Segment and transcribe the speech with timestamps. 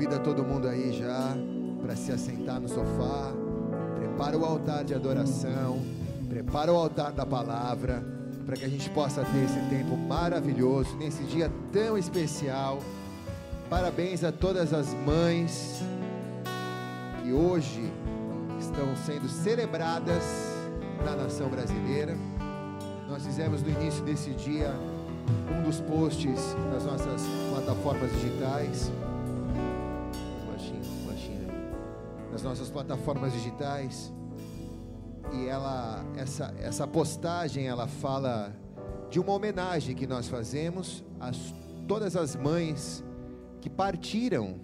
[0.00, 1.36] Convida todo mundo aí já
[1.82, 3.34] para se assentar no sofá.
[3.98, 5.78] Prepara o altar de adoração.
[6.26, 8.02] Prepara o altar da palavra.
[8.46, 12.78] Para que a gente possa ter esse tempo maravilhoso, nesse dia tão especial.
[13.68, 15.82] Parabéns a todas as mães
[17.22, 17.92] que hoje
[18.58, 20.24] estão sendo celebradas
[21.04, 22.16] na nação brasileira.
[23.06, 24.72] Nós fizemos no início desse dia
[25.54, 28.90] um dos posts nas nossas plataformas digitais.
[32.30, 34.12] Nas nossas plataformas digitais.
[35.32, 38.54] E ela, essa, essa postagem, ela fala
[39.10, 41.30] de uma homenagem que nós fazemos a
[41.86, 43.04] todas as mães
[43.60, 44.60] que partiram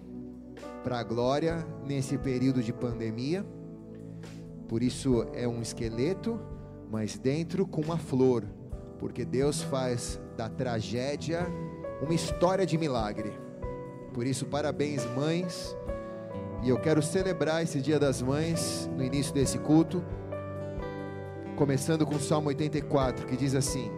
[0.83, 3.45] para a glória nesse período de pandemia.
[4.67, 6.39] Por isso é um esqueleto,
[6.89, 8.45] mas dentro com uma flor,
[8.97, 11.45] porque Deus faz da tragédia
[12.01, 13.31] uma história de milagre.
[14.13, 15.75] Por isso, parabéns, mães.
[16.63, 20.03] E eu quero celebrar esse Dia das Mães no início desse culto,
[21.55, 23.91] começando com o Salmo 84, que diz assim: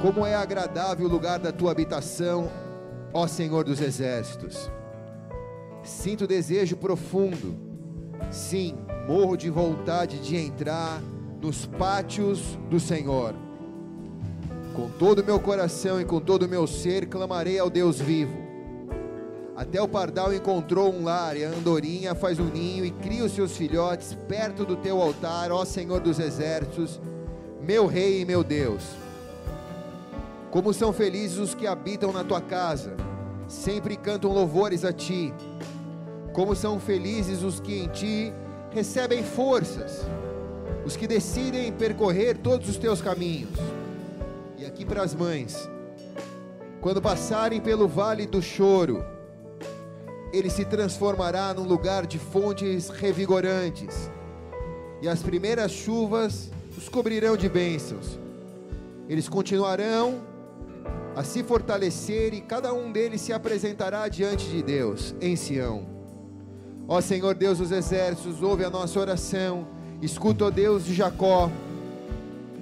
[0.00, 2.50] Como é agradável o lugar da tua habitação,
[3.12, 4.70] ó Senhor dos exércitos.
[5.82, 7.56] Sinto desejo profundo,
[8.30, 8.76] sim,
[9.08, 11.00] morro de vontade de entrar
[11.40, 13.34] nos pátios do Senhor.
[14.74, 18.49] Com todo o meu coração e com todo o meu ser clamarei ao Deus vivo.
[19.60, 23.32] Até o pardal encontrou um lar e a andorinha faz um ninho e cria os
[23.32, 26.98] seus filhotes perto do teu altar, ó Senhor dos exércitos,
[27.60, 28.82] meu rei e meu Deus.
[30.50, 32.96] Como são felizes os que habitam na tua casa,
[33.46, 35.30] sempre cantam louvores a ti.
[36.32, 38.32] Como são felizes os que em ti
[38.70, 40.06] recebem forças,
[40.86, 43.58] os que decidem percorrer todos os teus caminhos.
[44.56, 45.68] E aqui para as mães,
[46.80, 49.04] quando passarem pelo vale do choro,
[50.32, 54.10] ele se transformará num lugar de fontes revigorantes,
[55.02, 56.50] e as primeiras chuvas
[56.80, 58.18] os cobrirão de bênçãos.
[59.08, 60.22] Eles continuarão
[61.14, 65.84] a se fortalecer e cada um deles se apresentará diante de Deus em Sião.
[66.88, 69.66] Ó Senhor Deus dos exércitos, ouve a nossa oração,
[70.00, 71.50] escuta, ó Deus de Jacó.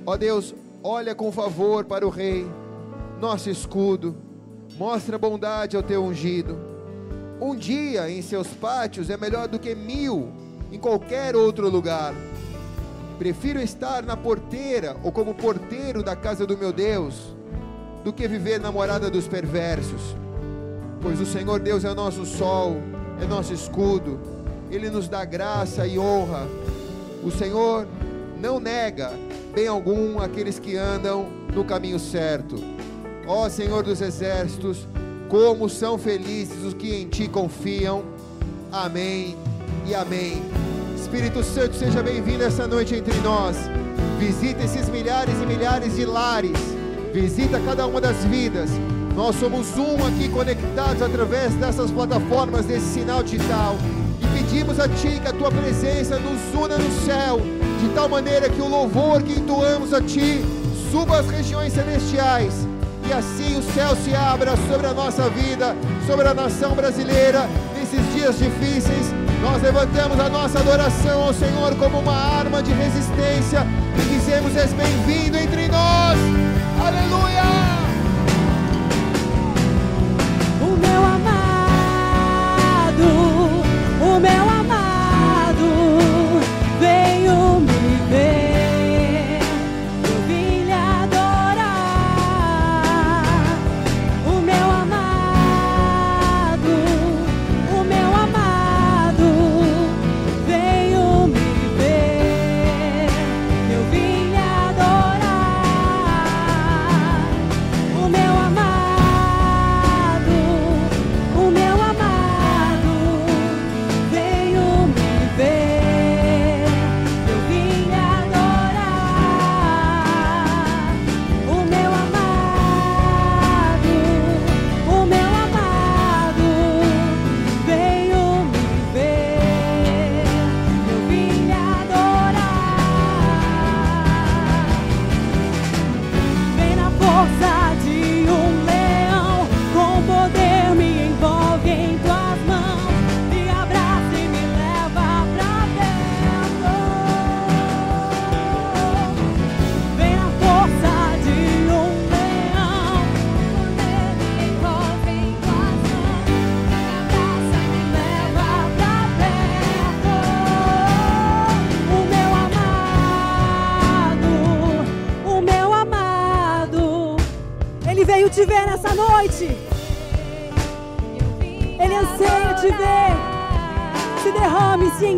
[0.05, 2.47] Ó Deus, olha com favor para o rei,
[3.21, 4.17] nosso escudo,
[4.77, 6.68] mostra bondade ao teu ungido.
[7.41, 10.33] Um dia em seus pátios é melhor do que mil
[10.73, 12.13] em qualquer outro lugar.
[13.17, 17.37] Prefiro estar na porteira ou como porteiro da casa do meu Deus
[18.03, 20.17] do que viver na morada dos perversos.
[21.01, 22.77] Pois o Senhor Deus é nosso sol,
[23.21, 24.19] é nosso escudo,
[24.71, 26.47] Ele nos dá graça e honra.
[27.23, 27.87] O Senhor
[28.41, 29.13] não nega
[29.55, 32.57] bem algum aqueles que andam no caminho certo.
[33.27, 34.87] Ó Senhor dos exércitos,
[35.29, 38.05] como são felizes os que em Ti confiam.
[38.73, 39.37] Amém
[39.87, 40.43] e amém.
[40.97, 43.57] Espírito Santo, seja bem-vindo essa noite entre nós.
[44.19, 46.79] Visita esses milhares e milhares de lares
[47.13, 48.71] Visita cada uma das vidas.
[49.17, 53.77] Nós somos um aqui conectados através dessas plataformas, desse sinal digital.
[54.21, 57.41] E pedimos a Ti que a Tua presença nos una no céu,
[57.81, 60.45] de tal maneira que o louvor que entoamos a Ti
[60.93, 62.68] suba às regiões celestiais.
[63.09, 65.75] E assim o céu se abra sobre a nossa vida,
[66.07, 69.15] sobre a nação brasileira, nesses dias difíceis.
[69.41, 74.75] Nós levantamos a nossa adoração ao Senhor como uma arma de resistência e dizemos: És
[74.75, 76.19] bem-vindo entre nós.
[76.85, 77.45] Aleluia!
[80.61, 81.33] O meu amado,
[84.03, 84.58] o meu amado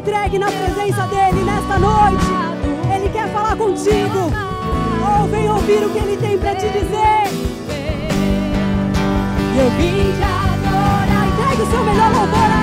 [0.00, 2.24] entregue na presença dele nesta noite.
[2.94, 4.32] Ele quer falar contigo.
[5.02, 7.28] Oh, vem ouvir o que ele tem para te dizer.
[9.58, 11.28] Eu vim te adorar.
[11.28, 12.59] Entregue o seu melhor louvor a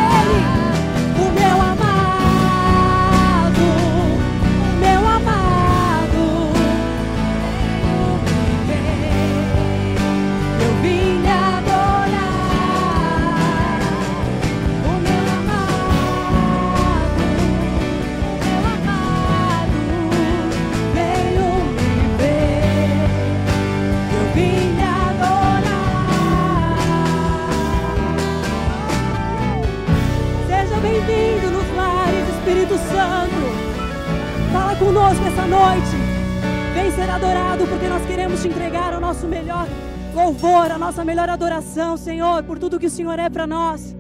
[35.08, 35.96] conosco essa noite.
[36.74, 39.66] Vem ser adorado, porque nós queremos te entregar o nosso melhor
[40.14, 43.97] louvor, a nossa melhor adoração, Senhor, por tudo que o Senhor é para nós.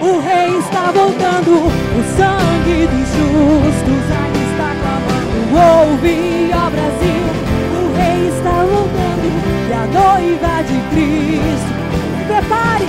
[0.00, 5.38] o rei está voltando, o sangue dos justos ainda está clamando.
[5.52, 7.24] Ouve, ó Brasil,
[7.78, 9.26] o rei está voltando,
[9.68, 11.70] e a noiva de Cristo.
[12.18, 12.86] Se prepare,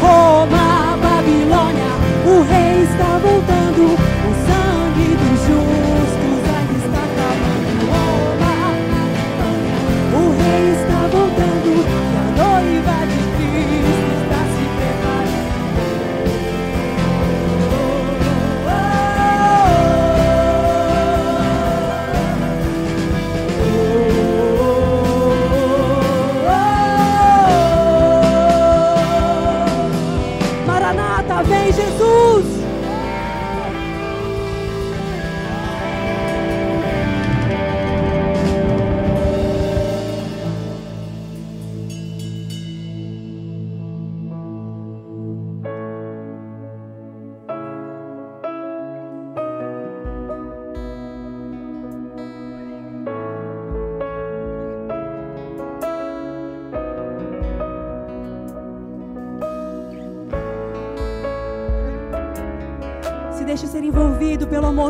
[0.00, 1.92] Roma, Babilônia,
[2.26, 3.96] o rei está voltando,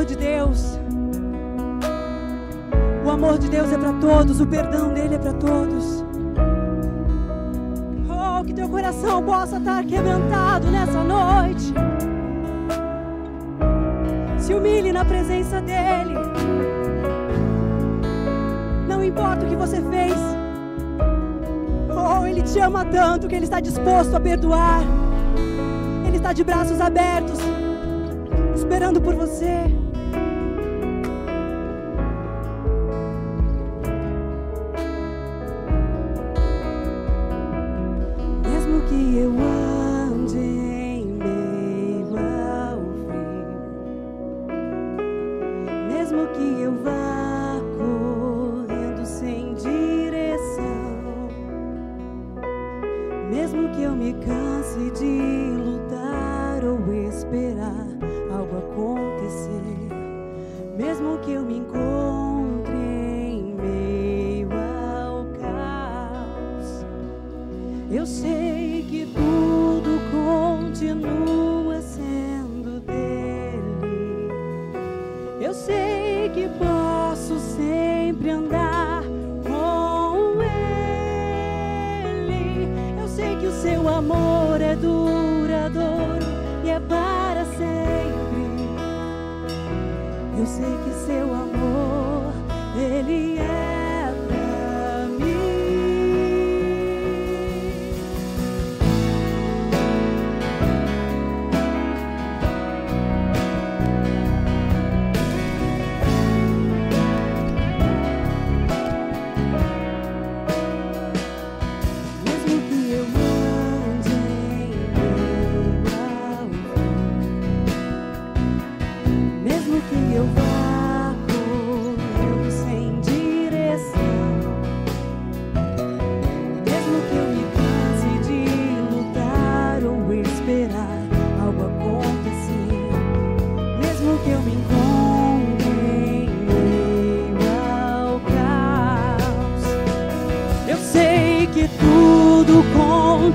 [0.05, 0.79] de Deus.
[3.05, 6.05] O amor de Deus é para todos, o perdão dele é para todos.
[8.09, 11.73] Oh, que teu coração possa estar quebrantado nessa noite.
[14.39, 16.15] Se humilhe na presença dele.
[18.89, 20.17] Não importa o que você fez.
[21.91, 24.83] Oh, ele te ama tanto que ele está disposto a perdoar.
[26.07, 27.39] Ele está de braços abertos,
[28.55, 29.84] esperando por você.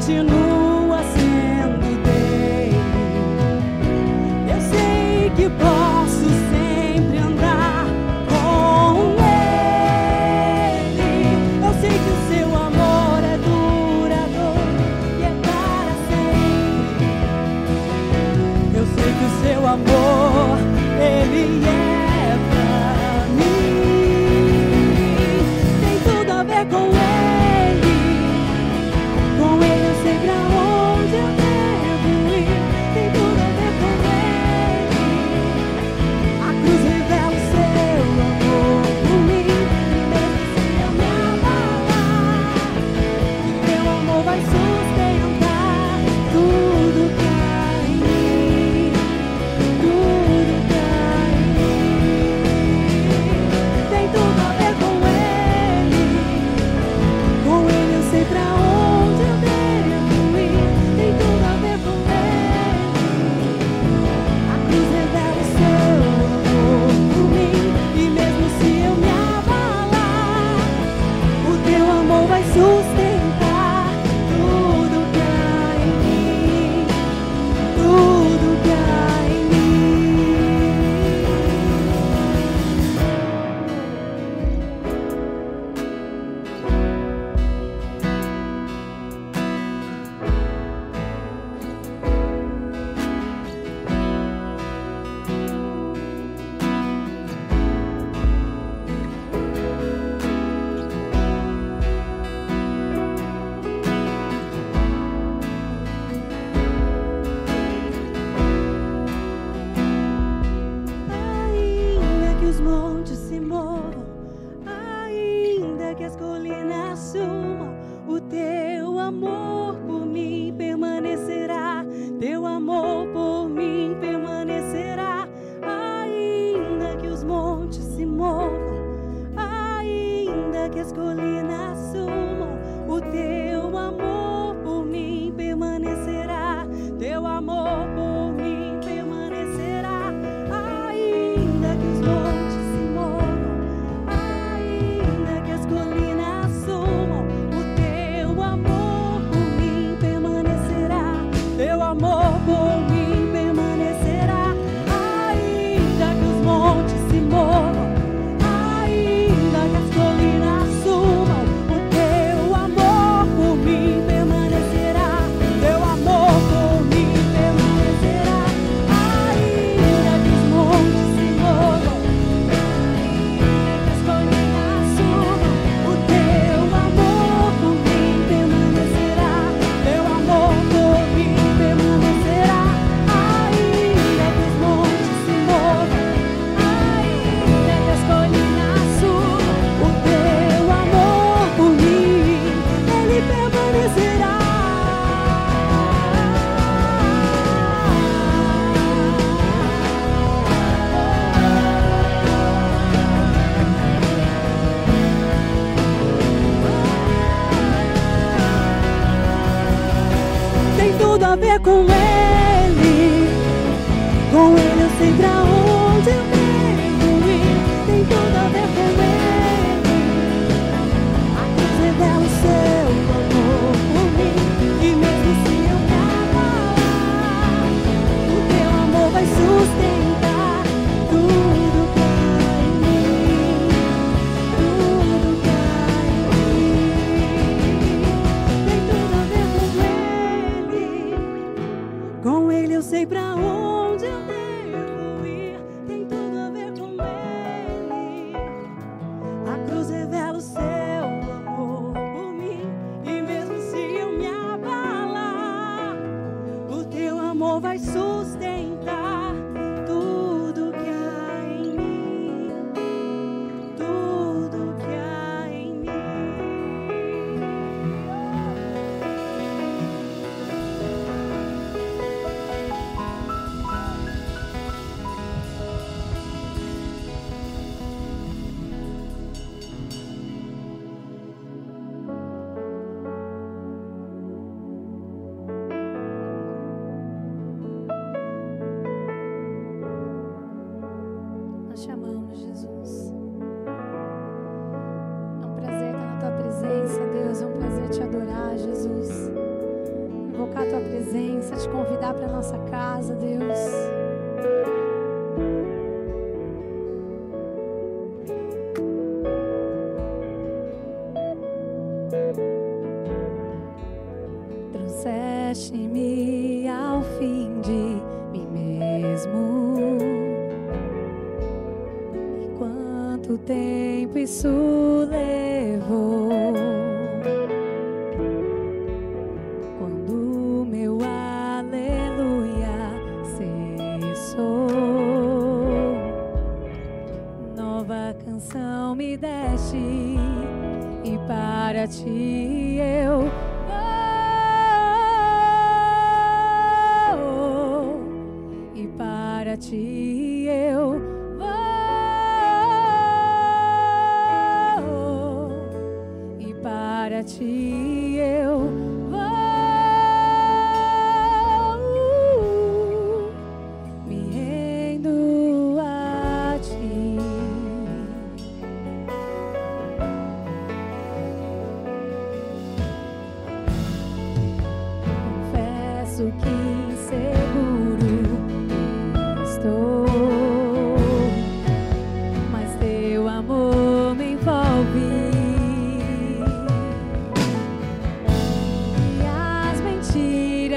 [0.09, 0.38] you know.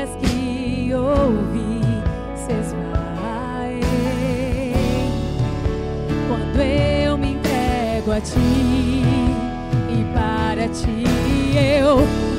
[0.02, 1.80] vez que ouvi
[2.34, 2.52] se.
[6.28, 8.38] Quando eu me entrego a ti
[9.90, 11.04] e para ti
[11.56, 12.31] eu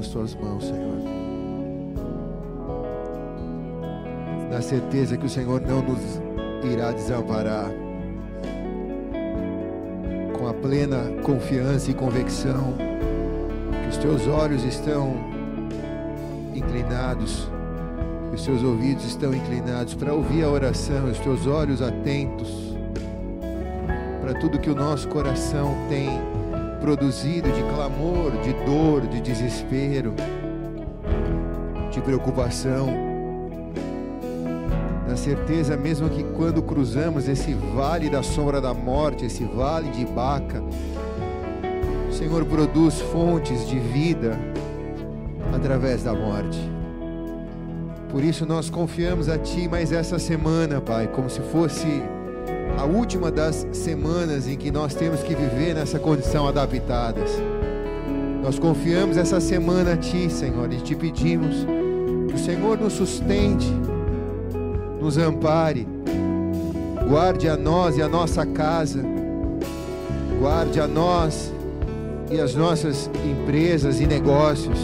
[0.00, 0.96] nas tuas mãos, Senhor.
[4.50, 6.00] Na certeza que o Senhor não nos
[6.64, 7.70] irá desamparar.
[10.38, 12.74] Com a plena confiança e convicção
[13.82, 15.14] que os teus olhos estão
[16.54, 17.46] inclinados,
[18.30, 22.74] que os teus ouvidos estão inclinados para ouvir a oração, os teus olhos atentos
[24.22, 26.29] para tudo que o nosso coração tem
[26.80, 30.14] produzido de clamor, de dor, de desespero,
[31.90, 32.88] de preocupação.
[35.06, 40.04] Na certeza mesmo que quando cruzamos esse vale da sombra da morte, esse vale de
[40.06, 40.62] Baca,
[42.08, 44.38] o Senhor produz fontes de vida
[45.54, 46.58] através da morte.
[48.10, 52.02] Por isso nós confiamos a Ti mais essa semana, Pai, como se fosse
[52.80, 57.30] a última das semanas em que nós temos que viver nessa condição adaptadas.
[58.42, 61.66] Nós confiamos essa semana a Ti, Senhor, e te pedimos
[62.26, 63.70] que o Senhor nos sustente,
[64.98, 65.86] nos ampare,
[67.06, 69.04] guarde a nós e a nossa casa,
[70.40, 71.52] guarde a nós
[72.30, 74.78] e as nossas empresas e negócios,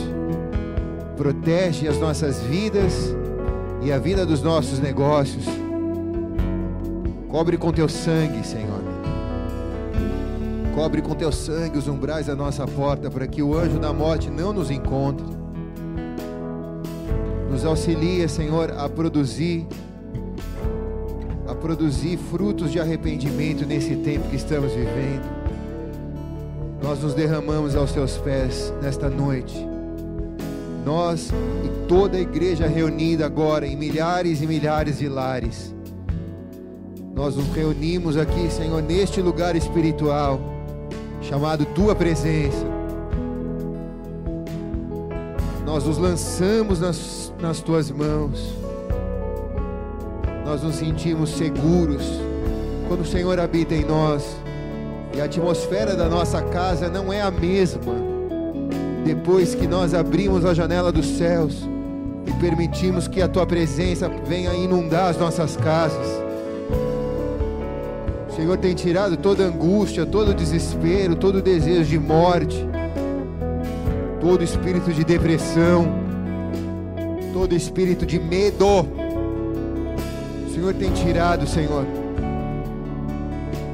[1.16, 3.16] protege as nossas vidas
[3.80, 5.46] e a vida dos nossos negócios.
[7.36, 8.80] Cobre com teu sangue, Senhor.
[10.74, 14.30] Cobre com teu sangue os umbrais da nossa porta, para que o anjo da morte
[14.30, 15.26] não nos encontre.
[17.50, 19.66] Nos auxilia, Senhor, a produzir,
[21.46, 25.28] a produzir frutos de arrependimento nesse tempo que estamos vivendo.
[26.82, 29.54] Nós nos derramamos aos teus pés nesta noite.
[30.86, 31.30] Nós
[31.62, 35.75] e toda a igreja reunida agora em milhares e milhares de lares.
[37.16, 40.38] Nós nos reunimos aqui, Senhor, neste lugar espiritual,
[41.22, 42.66] chamado Tua Presença.
[45.64, 48.54] Nós nos lançamos nas, nas Tuas mãos.
[50.44, 52.02] Nós nos sentimos seguros
[52.86, 54.36] quando o Senhor habita em nós.
[55.16, 57.94] E a atmosfera da nossa casa não é a mesma
[59.06, 61.66] depois que nós abrimos a janela dos céus
[62.26, 66.25] e permitimos que a tua presença venha inundar as nossas casas.
[68.36, 72.68] Senhor tem tirado toda angústia, todo desespero, todo desejo de morte,
[74.20, 75.88] todo espírito de depressão,
[77.32, 78.86] todo espírito de medo.
[80.52, 81.86] Senhor tem tirado, Senhor,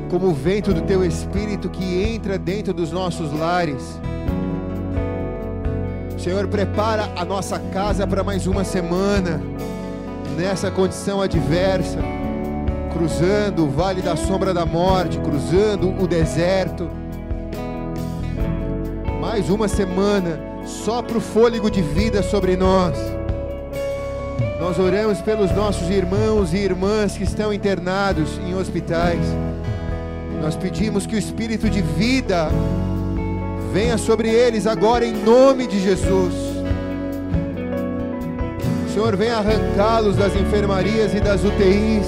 [0.09, 4.01] como o vento do teu espírito que entra dentro dos nossos lares.
[6.17, 9.43] Senhor, prepara a nossa casa para mais uma semana
[10.37, 11.99] nessa condição adversa,
[12.93, 16.89] cruzando o vale da sombra da morte, cruzando o deserto.
[19.21, 22.97] Mais uma semana, sopra o fôlego de vida sobre nós.
[24.61, 29.21] Nós oramos pelos nossos irmãos e irmãs que estão internados em hospitais.
[30.41, 32.49] Nós pedimos que o espírito de vida
[33.73, 36.35] venha sobre eles agora em nome de Jesus.
[38.93, 42.07] Senhor, venha arrancá-los das enfermarias e das UTIs.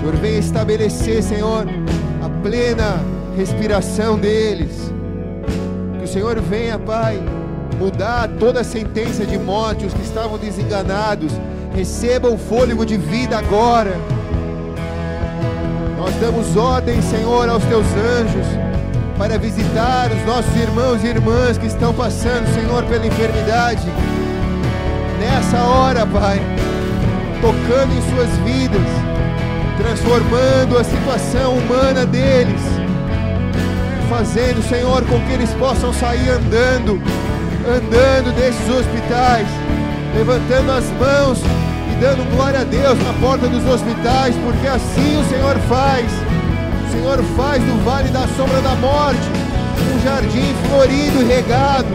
[0.00, 1.66] Senhor, venha estabelecer, Senhor,
[2.22, 3.00] a plena
[3.36, 4.92] respiração deles.
[5.98, 7.20] Que o Senhor venha, Pai,
[7.78, 11.32] mudar toda a sentença de morte, os que estavam desenganados,
[11.74, 13.96] recebam o fôlego de vida agora.
[15.96, 18.46] Nós damos ordem, Senhor, aos teus anjos
[19.18, 23.82] para visitar os nossos irmãos e irmãs que estão passando, Senhor, pela enfermidade.
[25.18, 26.40] Nessa hora, Pai,
[27.42, 29.07] tocando em suas vidas,
[29.78, 32.60] transformando a situação humana deles,
[34.10, 37.00] fazendo, Senhor, com que eles possam sair andando,
[37.64, 39.46] andando desses hospitais,
[40.16, 41.38] levantando as mãos
[41.92, 46.06] e dando glória a Deus na porta dos hospitais, porque assim o Senhor faz.
[46.88, 49.20] O Senhor faz do vale da sombra da morte
[49.94, 51.88] um jardim florido e regado.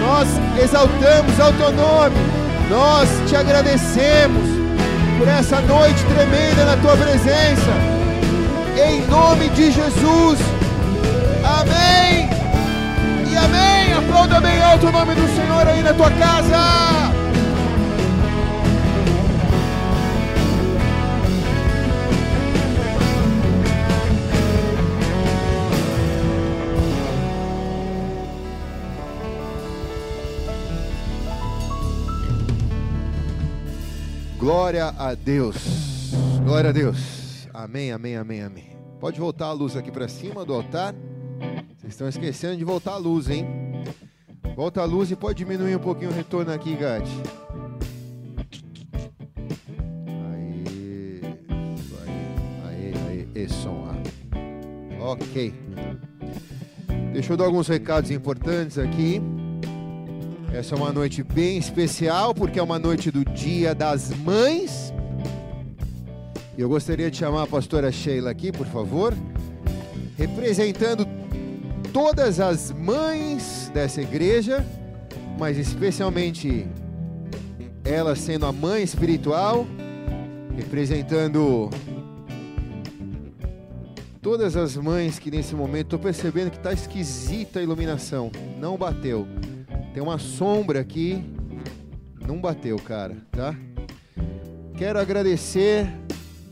[0.00, 0.28] Nós
[0.60, 2.16] exaltamos ao teu nome,
[2.68, 4.61] nós te agradecemos
[5.18, 7.72] por essa noite tremenda na tua presença.
[8.76, 10.38] Em nome de Jesus.
[11.44, 12.28] Amém.
[13.30, 13.92] E amém.
[13.98, 17.11] Aplauda bem alto o nome do Senhor aí na tua casa.
[34.52, 35.56] Glória a Deus.
[36.44, 37.48] Glória a Deus.
[37.54, 38.76] Amém, amém, amém, amém.
[39.00, 40.94] Pode voltar a luz aqui para cima do altar.
[41.78, 43.46] Vocês estão esquecendo de voltar a luz, hein?
[44.54, 47.10] Volta a luz e pode diminuir um pouquinho o retorno aqui, Gade.
[50.34, 51.22] Aí.
[52.68, 52.94] Aí.
[53.08, 53.48] Aí, aí.
[53.48, 53.88] Som.
[53.88, 55.12] Ah.
[55.12, 55.54] Ok.
[57.14, 59.18] Deixa eu dar alguns recados importantes aqui.
[60.54, 64.92] Essa é uma noite bem especial, porque é uma noite do Dia das Mães.
[66.58, 69.14] E eu gostaria de chamar a pastora Sheila aqui, por favor,
[70.18, 71.08] representando
[71.90, 74.62] todas as mães dessa igreja,
[75.38, 76.66] mas especialmente
[77.82, 79.66] ela sendo a mãe espiritual,
[80.54, 81.70] representando
[84.20, 88.30] todas as mães que nesse momento estou percebendo que está esquisita a iluminação,
[88.60, 89.26] não bateu.
[89.92, 91.22] Tem uma sombra aqui.
[92.26, 93.54] Não bateu, cara, tá?
[94.74, 95.86] Quero agradecer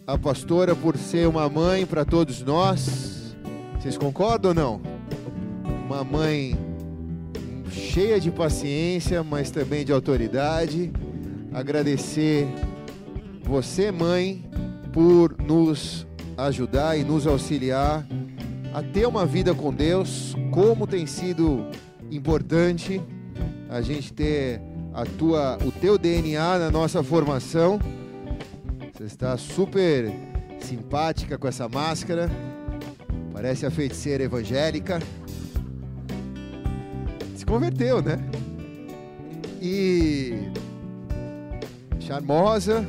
[0.07, 3.35] a pastora por ser uma mãe para todos nós.
[3.79, 4.81] Vocês concordam ou não?
[5.87, 6.55] Uma mãe
[7.71, 10.93] cheia de paciência, mas também de autoridade.
[11.53, 12.47] Agradecer
[13.43, 14.45] você, mãe,
[14.93, 18.07] por nos ajudar e nos auxiliar
[18.75, 21.67] a ter uma vida com Deus, como tem sido
[22.11, 23.01] importante
[23.69, 24.61] a gente ter
[24.93, 27.79] a tua, o teu DNA na nossa formação.
[28.93, 30.13] Você está super
[30.61, 32.31] simpática com essa máscara.
[33.33, 35.01] Parece a feiticeira evangélica.
[37.37, 38.19] Se converteu, né?
[39.63, 40.51] E
[42.01, 42.85] charmosa.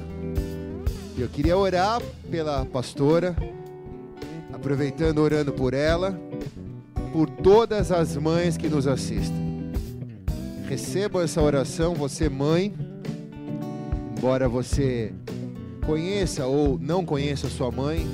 [1.17, 3.35] Eu queria orar pela pastora,
[4.51, 6.19] aproveitando orando por ela,
[7.13, 9.50] por todas as mães que nos assistem.
[10.71, 12.73] Receba essa oração, você mãe,
[14.17, 15.11] embora você
[15.85, 18.07] conheça ou não conheça sua mãe,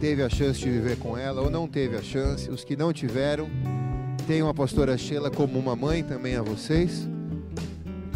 [0.00, 2.92] teve a chance de viver com ela ou não teve a chance, os que não
[2.92, 3.50] tiveram,
[4.28, 7.08] tenham a pastora Sheila como uma mãe também a vocês.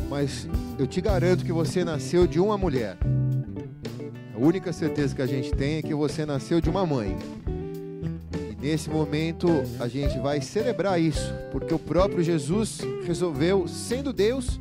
[0.09, 0.47] Mas
[0.79, 2.97] eu te garanto que você nasceu de uma mulher.
[4.33, 7.17] A única certeza que a gente tem é que você nasceu de uma mãe.
[8.63, 9.49] Nesse momento,
[9.81, 14.61] a gente vai celebrar isso, porque o próprio Jesus resolveu, sendo Deus,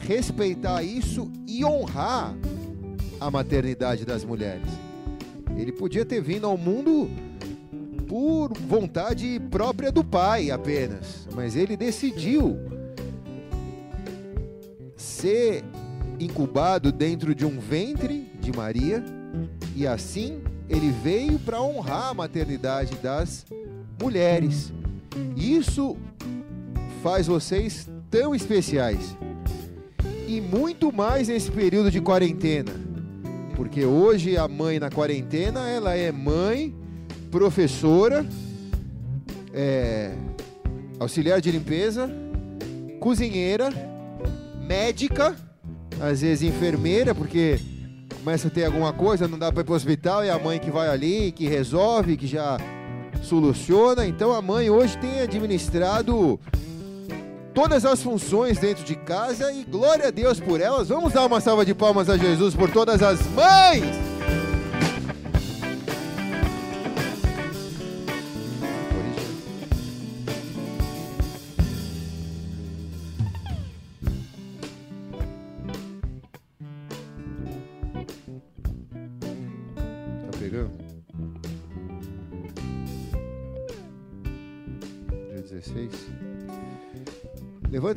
[0.00, 2.34] respeitar isso e honrar
[3.20, 4.66] a maternidade das mulheres.
[5.58, 7.10] Ele podia ter vindo ao mundo
[8.08, 12.58] por vontade própria do pai apenas, mas ele decidiu
[14.96, 15.62] ser
[16.18, 19.04] incubado dentro de um ventre de Maria
[19.76, 23.46] e assim ele veio para honrar a maternidade das
[24.00, 24.72] mulheres.
[25.36, 25.96] Isso
[27.02, 29.16] faz vocês tão especiais.
[30.26, 32.72] E muito mais nesse período de quarentena.
[33.56, 36.74] Porque hoje a mãe na quarentena, ela é mãe,
[37.30, 38.24] professora,
[39.52, 40.12] é,
[41.00, 42.10] auxiliar de limpeza,
[43.00, 43.70] cozinheira,
[44.66, 45.34] médica,
[46.00, 47.58] às vezes enfermeira, porque
[48.18, 50.58] começa a ter alguma coisa, não dá para ir para o hospital, é a mãe
[50.58, 52.58] que vai ali, que resolve, que já
[53.22, 54.06] soluciona.
[54.06, 56.38] Então a mãe hoje tem administrado
[57.54, 60.88] todas as funções dentro de casa e glória a Deus por elas.
[60.88, 64.07] Vamos dar uma salva de palmas a Jesus por todas as mães.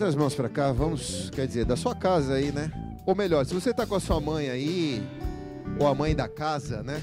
[0.01, 2.71] Levanta as mãos para cá, vamos, quer dizer, da sua casa aí, né?
[3.05, 5.03] Ou melhor, se você tá com a sua mãe aí,
[5.79, 6.99] ou a mãe da casa, né?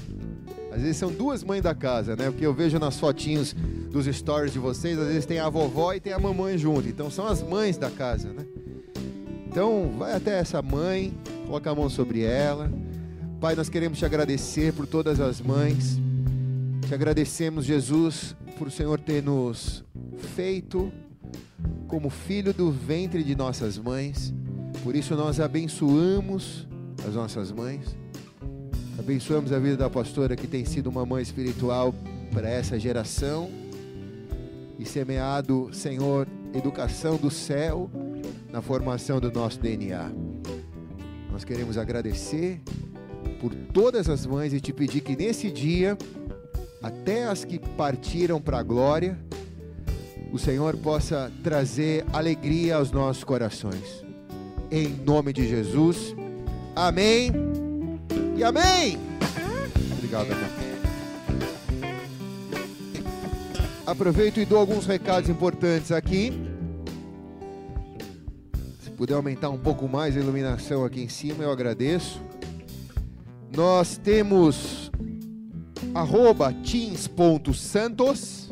[0.69, 2.25] Às vezes são duas mães da casa, né?
[2.29, 3.55] Porque eu vejo nas fotinhos
[3.89, 6.89] dos stories de vocês, às vezes tem a vovó e tem a mamãe junto.
[6.89, 8.45] Então são as mães da casa, né?
[9.47, 11.13] Então vai até essa mãe,
[11.45, 12.69] coloca a mão sobre ela.
[13.39, 15.97] Pai, nós queremos te agradecer por todas as mães.
[16.85, 19.85] Te agradecemos, Jesus, por o Senhor ter nos
[20.35, 20.91] feito
[21.87, 24.33] como filho do ventre de nossas mães.
[24.83, 26.67] Por isso nós abençoamos
[27.07, 27.95] as nossas mães.
[28.97, 31.93] Abençoamos a vida da pastora que tem sido uma mãe espiritual
[32.31, 33.49] para essa geração
[34.77, 37.89] e semeado, Senhor, educação do céu
[38.51, 40.11] na formação do nosso DNA.
[41.31, 42.61] Nós queremos agradecer
[43.39, 45.97] por todas as mães e te pedir que nesse dia,
[46.81, 49.17] até as que partiram para a glória,
[50.31, 54.03] o Senhor possa trazer alegria aos nossos corações.
[54.71, 56.15] Em nome de Jesus.
[56.75, 57.31] Amém.
[58.37, 58.99] E amém.
[59.97, 60.59] Obrigado, amém.
[63.85, 66.31] Aproveito e dou alguns recados importantes aqui.
[68.83, 72.21] Se puder aumentar um pouco mais a iluminação aqui em cima, eu agradeço.
[73.51, 74.91] Nós temos
[75.93, 78.48] arroba teens.santos,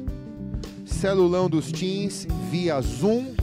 [0.98, 3.36] celulão dos teens via Zoom,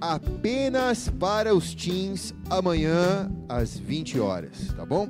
[0.00, 5.06] apenas para os teens amanhã às 20 horas, tá bom?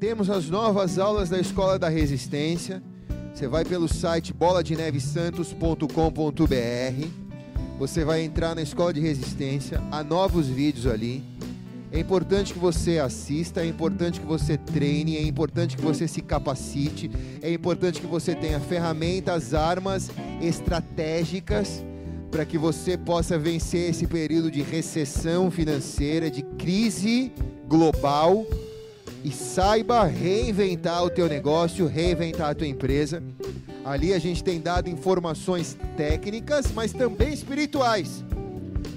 [0.00, 2.82] Temos as novas aulas da Escola da Resistência.
[3.34, 7.06] Você vai pelo site boladenevesantos.com.br.
[7.78, 11.22] Você vai entrar na Escola de Resistência, há novos vídeos ali.
[11.92, 16.22] É importante que você assista, é importante que você treine, é importante que você se
[16.22, 17.10] capacite,
[17.42, 21.84] é importante que você tenha ferramentas, armas estratégicas
[22.30, 27.30] para que você possa vencer esse período de recessão financeira, de crise
[27.68, 28.46] global
[29.22, 33.22] e saiba reinventar o teu negócio, reinventar a tua empresa.
[33.84, 38.24] Ali a gente tem dado informações técnicas, mas também espirituais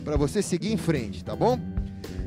[0.06, 1.74] para você seguir em frente, tá bom?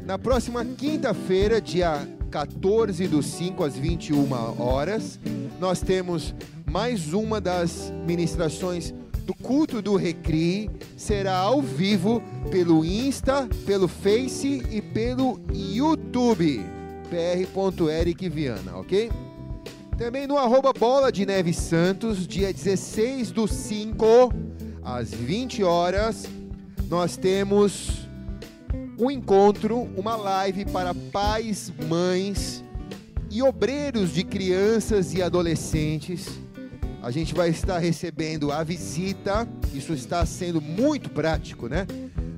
[0.08, 4.26] Na próxima quinta-feira, dia 14 do 5 às 21
[4.58, 5.20] horas,
[5.60, 6.34] nós temos
[6.64, 8.94] mais uma das ministrações
[9.26, 10.70] do culto do Recri.
[10.96, 16.64] Será ao vivo pelo Insta, pelo Face e pelo YouTube.
[17.10, 19.10] pr.eric Viana, ok?
[19.98, 24.32] Também no arroba Bola de Neve Santos, dia 16 do 5
[24.82, 26.24] às 20 horas,
[26.88, 28.07] nós temos
[28.98, 32.64] um encontro, uma live para pais, mães
[33.30, 36.28] e obreiros de crianças e adolescentes.
[37.00, 41.86] A gente vai estar recebendo a visita, isso está sendo muito prático, né?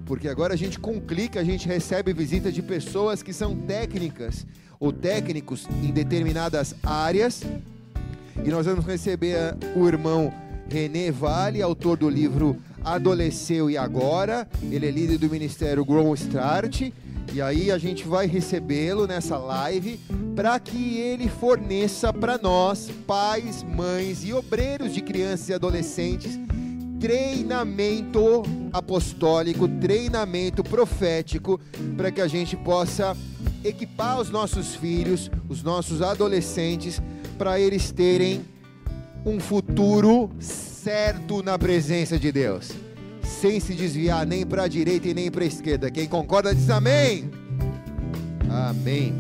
[0.05, 4.47] Porque agora a gente com clique a gente recebe visita de pessoas que são técnicas
[4.79, 7.43] ou técnicos em determinadas áreas.
[8.45, 10.33] E nós vamos receber o irmão
[10.69, 14.49] René Vale, autor do livro Adolesceu e Agora.
[14.71, 16.91] Ele é líder do ministério Grow Start.
[17.33, 20.01] E aí a gente vai recebê-lo nessa live
[20.35, 26.39] para que ele forneça para nós, pais, mães e obreiros de crianças e adolescentes,
[26.99, 31.61] treinamento apostólico, treinamento profético,
[31.97, 33.17] para que a gente possa
[33.63, 37.01] equipar os nossos filhos, os nossos adolescentes,
[37.39, 38.43] para eles terem
[39.25, 42.71] um futuro certo na presença de Deus,
[43.23, 45.91] sem se desviar nem para a direita e nem para a esquerda.
[45.91, 47.31] Quem concorda diz amém.
[48.49, 49.15] Amém.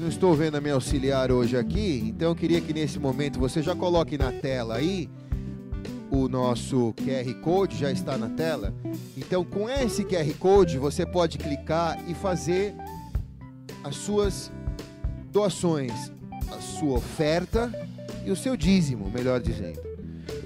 [0.00, 3.62] Não estou vendo a minha auxiliar hoje aqui, então eu queria que nesse momento você
[3.62, 5.08] já coloque na tela aí
[6.10, 8.72] o nosso QR Code, já está na tela.
[9.16, 12.74] Então, com esse QR Code, você pode clicar e fazer
[13.84, 14.50] as suas
[15.30, 15.92] doações,
[16.50, 17.70] a sua oferta
[18.28, 19.80] e o seu dízimo, melhor dizendo.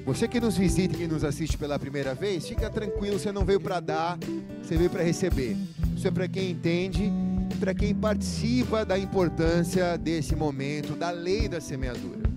[0.06, 3.44] Você que nos visita e que nos assiste pela primeira vez, fica tranquilo, você não
[3.44, 4.18] veio para dar,
[4.62, 5.56] você veio para receber.
[5.96, 7.12] Isso é para quem entende
[7.62, 12.28] para quem participa da importância desse momento, da lei da semeadura.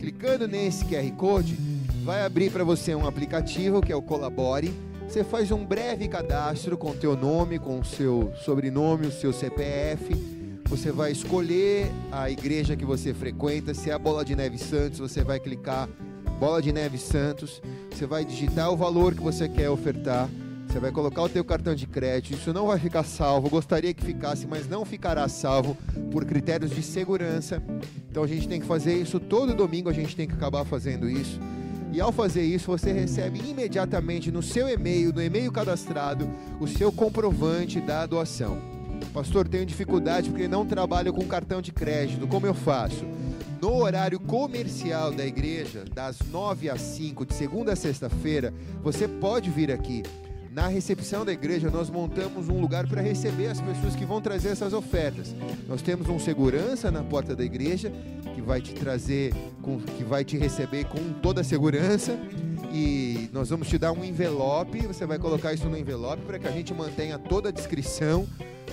[0.00, 1.56] Clicando nesse QR Code,
[2.02, 4.74] vai abrir para você um aplicativo que é o Colabore.
[5.06, 10.31] Você faz um breve cadastro com teu nome, com o seu sobrenome, o seu CPF.
[10.72, 15.00] Você vai escolher a igreja que você frequenta, se é a Bola de Neve Santos,
[15.00, 15.86] você vai clicar
[16.40, 17.60] Bola de Neve Santos,
[17.90, 20.30] você vai digitar o valor que você quer ofertar
[20.66, 23.50] você vai colocar o teu cartão de crédito, isso não vai ficar salvo.
[23.50, 25.76] Gostaria que ficasse, mas não ficará salvo
[26.10, 27.62] por critérios de segurança.
[28.10, 31.10] Então a gente tem que fazer isso todo domingo, a gente tem que acabar fazendo
[31.10, 31.38] isso.
[31.92, 36.26] E ao fazer isso, você recebe imediatamente no seu e-mail, no e-mail cadastrado,
[36.58, 38.71] o seu comprovante da doação.
[39.12, 42.26] Pastor, tenho dificuldade porque não trabalho com cartão de crédito.
[42.26, 43.04] Como eu faço?
[43.60, 48.52] No horário comercial da igreja, das 9 às 5, de segunda a sexta-feira,
[48.82, 50.02] você pode vir aqui
[50.52, 54.50] na recepção da igreja, nós montamos um lugar para receber as pessoas que vão trazer
[54.50, 55.34] essas ofertas.
[55.66, 57.90] Nós temos um segurança na porta da igreja
[58.34, 59.32] que vai te trazer,
[59.96, 62.18] que vai te receber com toda a segurança.
[62.72, 66.48] E nós vamos te dar um envelope, você vai colocar isso no envelope para que
[66.48, 68.26] a gente mantenha toda a descrição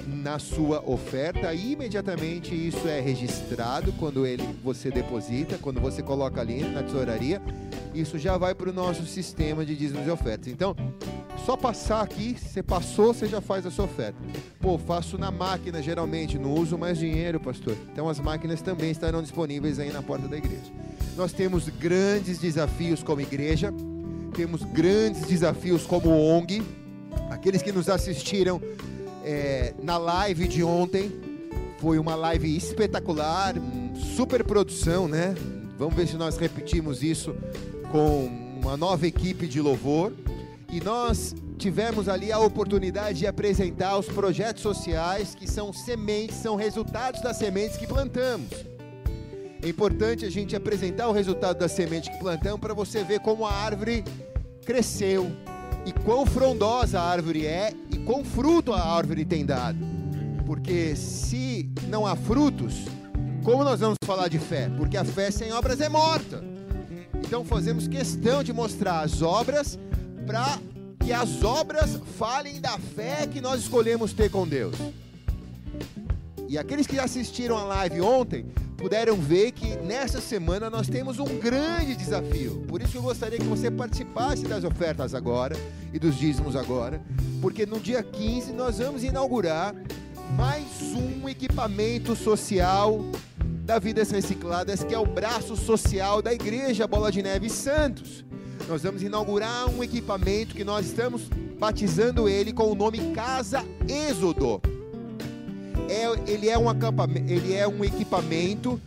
[0.07, 1.53] na sua oferta.
[1.53, 7.41] E imediatamente isso é registrado quando ele você deposita, quando você coloca ali na tesouraria,
[7.93, 10.47] isso já vai para o nosso sistema de dízimos e ofertas.
[10.47, 10.75] Então,
[11.45, 14.17] só passar aqui, você passou, você já faz a sua oferta.
[14.59, 17.75] Pô, faço na máquina geralmente, não uso mais dinheiro, pastor.
[17.91, 20.71] Então as máquinas também estarão disponíveis aí na porta da igreja.
[21.15, 23.73] Nós temos grandes desafios como igreja,
[24.35, 26.61] temos grandes desafios como ONG.
[27.29, 28.61] Aqueles que nos assistiram
[29.23, 31.11] é, na live de ontem,
[31.79, 33.55] foi uma live espetacular,
[34.15, 35.33] super produção, né?
[35.77, 37.33] Vamos ver se nós repetimos isso
[37.91, 38.29] com
[38.61, 40.13] uma nova equipe de louvor
[40.71, 46.55] e nós tivemos ali a oportunidade de apresentar os projetos sociais que são sementes, são
[46.55, 48.49] resultados das sementes que plantamos.
[49.61, 53.45] É importante a gente apresentar o resultado da semente que plantamos para você ver como
[53.45, 54.05] a árvore
[54.65, 55.31] cresceu
[55.85, 59.79] e quão frondosa a árvore é e quão fruto a árvore tem dado.
[60.45, 62.85] Porque se não há frutos,
[63.43, 64.69] como nós vamos falar de fé?
[64.77, 66.48] Porque a fé sem obras é morta.
[67.23, 69.77] Então fazemos questão de mostrar as obras
[70.25, 70.59] para
[71.03, 74.75] que as obras falem da fé que nós escolhemos ter com Deus.
[76.47, 78.45] E aqueles que assistiram a live ontem
[78.77, 82.63] puderam ver que nessa semana nós temos um grande desafio.
[82.67, 85.55] Por isso eu gostaria que você participasse das ofertas agora
[85.93, 87.01] e dos dízimos agora,
[87.41, 89.75] porque no dia 15 nós vamos inaugurar
[90.35, 90.65] mais
[90.95, 93.03] um equipamento social
[93.69, 98.25] da Vidas Recicladas, que é o braço social da Igreja Bola de Neve Santos
[98.67, 101.27] nós vamos inaugurar um equipamento que nós estamos
[101.59, 104.61] batizando ele com o nome Casa Êxodo.
[105.89, 106.65] É, ele, é um
[107.27, 108.79] ele é um equipamento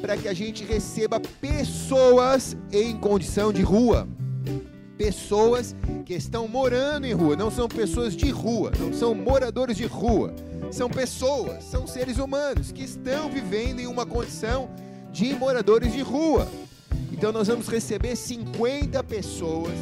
[0.00, 4.06] para que a gente receba pessoas em condição de rua.
[4.96, 5.74] Pessoas
[6.06, 10.32] que estão morando em rua, não são pessoas de rua, não são moradores de rua,
[10.70, 14.68] são pessoas, são seres humanos que estão vivendo em uma condição
[15.12, 16.48] de moradores de rua.
[17.12, 19.72] Então nós vamos receber 50 pessoas,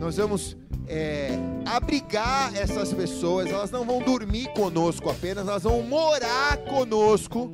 [0.00, 0.56] nós vamos
[0.88, 1.30] é,
[1.64, 7.52] abrigar essas pessoas, elas não vão dormir conosco apenas, elas vão morar conosco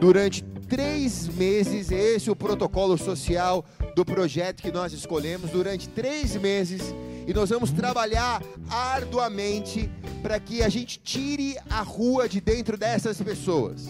[0.00, 1.90] durante três meses.
[1.90, 3.64] Esse é o protocolo social
[3.94, 6.94] do projeto que nós escolhemos durante três meses.
[7.30, 9.88] E nós vamos trabalhar arduamente
[10.20, 13.86] para que a gente tire a rua de dentro dessas pessoas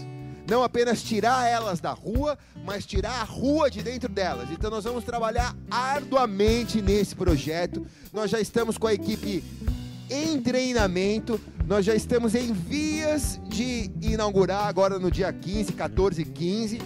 [0.47, 2.36] não apenas tirar elas da rua,
[2.66, 4.51] mas tirar a rua de dentro delas.
[4.51, 7.86] Então nós vamos trabalhar arduamente nesse projeto.
[8.12, 9.45] Nós já estamos com a equipe
[10.11, 16.24] em treinamento, nós já estamos em vias de inaugurar agora no dia 15, 14 e
[16.24, 16.82] 15.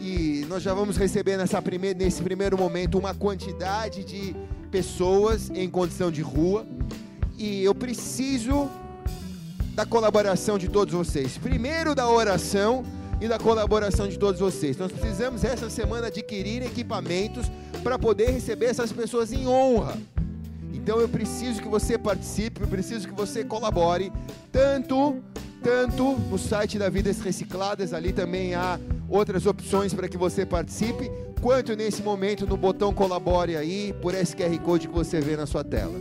[0.00, 4.34] E nós já vamos receber nessa primeir, nesse primeiro momento uma quantidade de
[4.74, 6.66] pessoas em condição de rua.
[7.38, 8.68] E eu preciso
[9.72, 11.38] da colaboração de todos vocês.
[11.38, 12.84] Primeiro da oração
[13.20, 14.76] e da colaboração de todos vocês.
[14.76, 17.46] Nós precisamos essa semana adquirir equipamentos
[17.84, 19.96] para poder receber essas pessoas em honra.
[20.72, 24.12] Então eu preciso que você participe, eu preciso que você colabore,
[24.50, 25.22] tanto
[25.62, 31.10] tanto no site da Vidas Recicladas, ali também há outras opções para que você participe,
[31.44, 35.44] quanto nesse momento no botão colabore aí, por esse QR Code que você vê na
[35.44, 36.00] sua tela.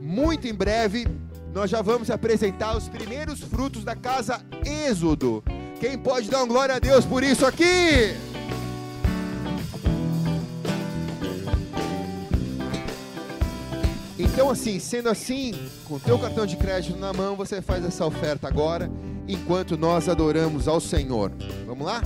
[0.00, 1.06] Muito em breve
[1.52, 5.44] nós já vamos apresentar os primeiros frutos da casa Êxodo.
[5.78, 8.14] Quem pode dar um glória a Deus por isso aqui?
[14.18, 15.52] Então, assim, sendo assim,
[15.84, 18.90] com o teu cartão de crédito na mão, você faz essa oferta agora,
[19.28, 21.30] enquanto nós adoramos ao Senhor.
[21.66, 22.00] Vamos lá?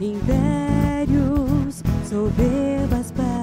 [0.00, 3.33] Impérios, soberbas passarão.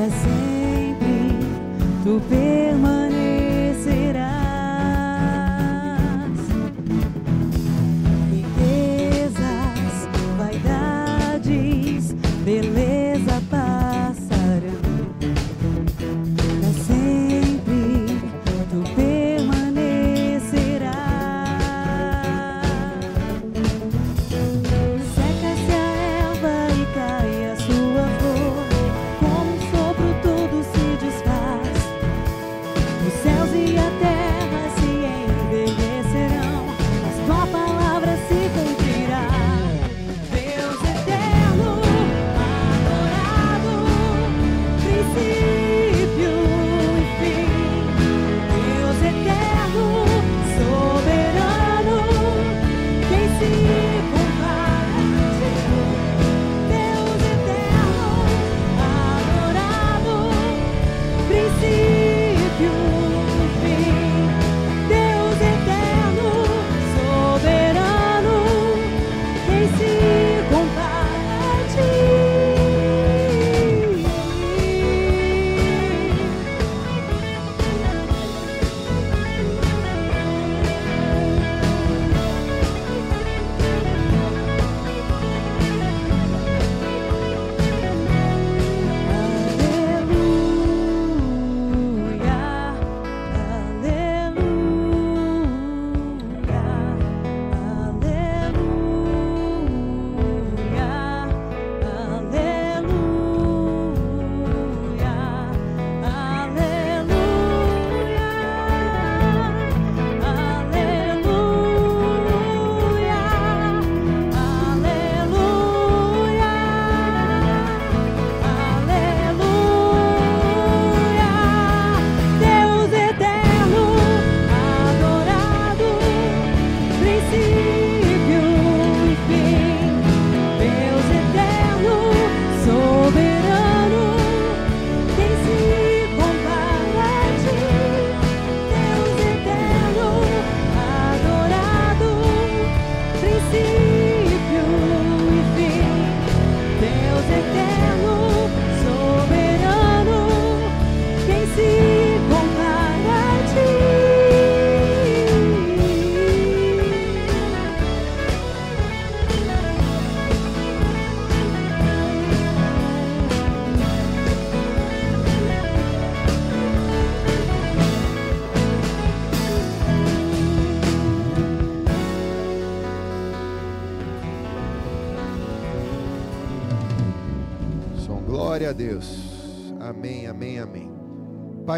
[0.00, 1.36] Pra sempre
[2.02, 4.39] tu permanecerás.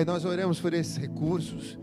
[0.02, 1.78] Pai, nós oramos por esses recursos.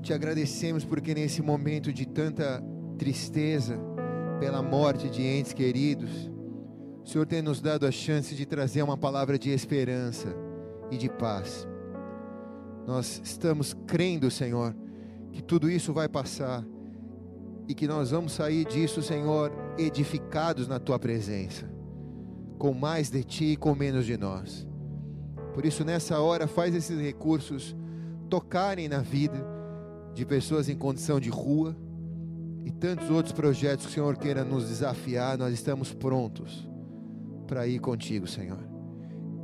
[0.00, 2.62] Te agradecemos porque nesse momento de tanta
[2.96, 3.76] tristeza
[4.38, 6.30] pela morte de entes queridos,
[7.04, 10.28] o Senhor tem nos dado a chance de trazer uma palavra de esperança
[10.88, 11.66] e de paz.
[12.86, 14.72] Nós estamos crendo, Senhor,
[15.32, 16.64] que tudo isso vai passar
[17.66, 21.68] e que nós vamos sair disso, Senhor, edificados na tua presença,
[22.56, 24.64] com mais de ti e com menos de nós.
[25.54, 27.76] Por isso, nessa hora, faz esses recursos
[28.28, 29.46] tocarem na vida
[30.14, 31.76] de pessoas em condição de rua
[32.64, 36.68] e tantos outros projetos que o Senhor queira nos desafiar, nós estamos prontos
[37.46, 38.58] para ir contigo, Senhor.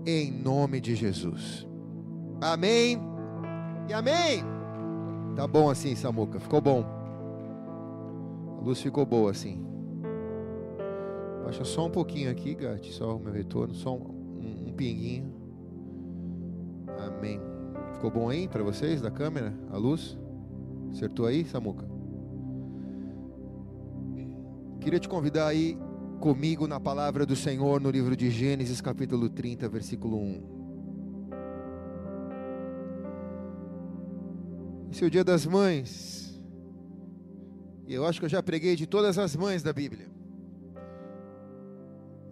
[0.07, 1.67] Em nome de Jesus.
[2.41, 2.99] Amém.
[3.89, 4.43] E amém.
[5.35, 6.39] Tá bom assim, Samuca.
[6.39, 6.85] Ficou bom.
[8.59, 9.65] A luz ficou boa assim.
[11.45, 12.93] Baixa só um pouquinho aqui, Gatti.
[12.93, 13.75] Só o meu retorno.
[13.75, 15.38] Só um, um pinguinho.
[16.99, 17.41] Amém.
[17.95, 19.55] Ficou bom aí para vocês da câmera?
[19.71, 20.19] A luz?
[20.93, 21.87] Acertou aí, Samuca?
[24.81, 25.79] Queria te convidar aí
[26.21, 30.59] comigo na palavra do Senhor no livro de Gênesis, capítulo 30, versículo 1.
[34.91, 36.41] Esse é o dia das mães.
[37.87, 40.07] E eu acho que eu já preguei de todas as mães da Bíblia.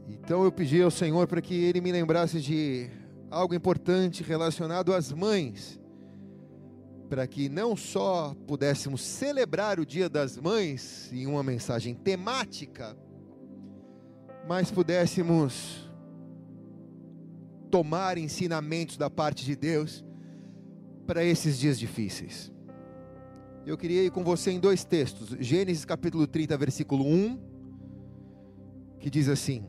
[0.08, 2.90] Então eu pedi ao Senhor para que Ele me lembrasse de
[3.30, 5.80] algo importante relacionado às mães,
[7.08, 12.96] para que não só pudéssemos celebrar o Dia das Mães em uma mensagem temática,
[14.48, 15.90] mas pudéssemos
[17.70, 20.04] tomar ensinamentos da parte de Deus
[21.06, 22.52] para esses dias difíceis.
[23.64, 27.40] Eu queria ir com você em dois textos, Gênesis capítulo 30, versículo 1,
[29.00, 29.64] que diz assim: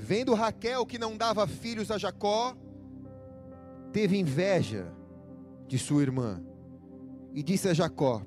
[0.00, 2.56] Vendo Raquel que não dava filhos a Jacó,
[3.92, 4.86] teve inveja
[5.66, 6.40] de sua irmã
[7.34, 8.22] e disse a Jacó: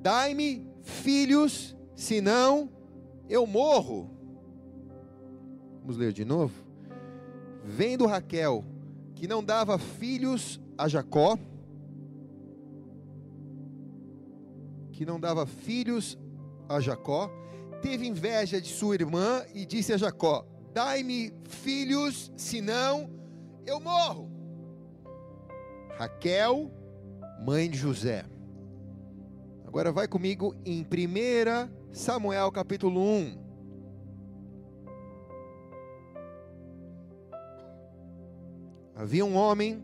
[0.00, 2.70] Dai-me filhos, senão
[3.28, 4.08] eu morro.
[5.80, 6.54] Vamos ler de novo.
[7.64, 8.64] Vendo Raquel
[9.16, 11.36] que não dava filhos a Jacó,
[14.92, 16.16] que não dava filhos
[16.68, 17.28] a Jacó,
[17.82, 23.08] teve inveja de sua irmã e disse a Jacó: Dai-me filhos, senão
[23.64, 24.28] eu morro.
[25.96, 26.68] Raquel,
[27.40, 28.24] mãe de José.
[29.64, 33.38] Agora vai comigo em 1 Samuel capítulo 1.
[38.96, 39.80] Havia um homem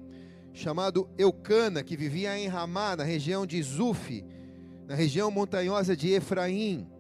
[0.53, 4.25] chamado Eucana que vivia em Ramá, na região de Zuf,
[4.89, 6.91] na região montanhosa de Efraim.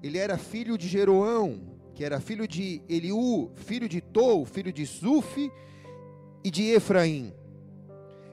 [0.00, 4.84] Ele era filho de Jeroão, que era filho de Eliú, filho de Tou, filho de
[4.84, 5.50] Zuf
[6.44, 7.32] e de Efraim.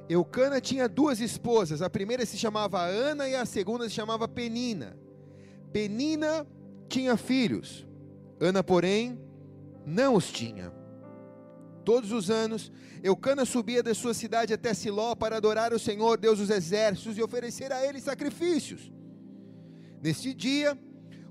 [0.08, 4.98] Eucana tinha duas esposas, a primeira se chamava Ana e a segunda se chamava Penina.
[5.72, 6.48] Penina
[6.88, 7.86] tinha filhos,
[8.40, 9.20] Ana, porém,
[9.86, 10.74] não os tinha.
[11.86, 12.72] Todos os anos,
[13.04, 17.24] Eucana subia da sua cidade até Siló para adorar o Senhor, Deus dos exércitos, e
[17.24, 18.92] oferecer a ele sacrifícios.
[20.02, 20.78] Neste dia,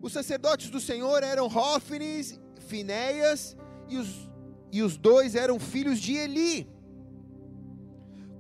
[0.01, 3.57] os sacerdotes do Senhor eram Rófines, Finéias,
[3.89, 4.31] e os,
[4.71, 6.69] e os dois eram filhos de Eli.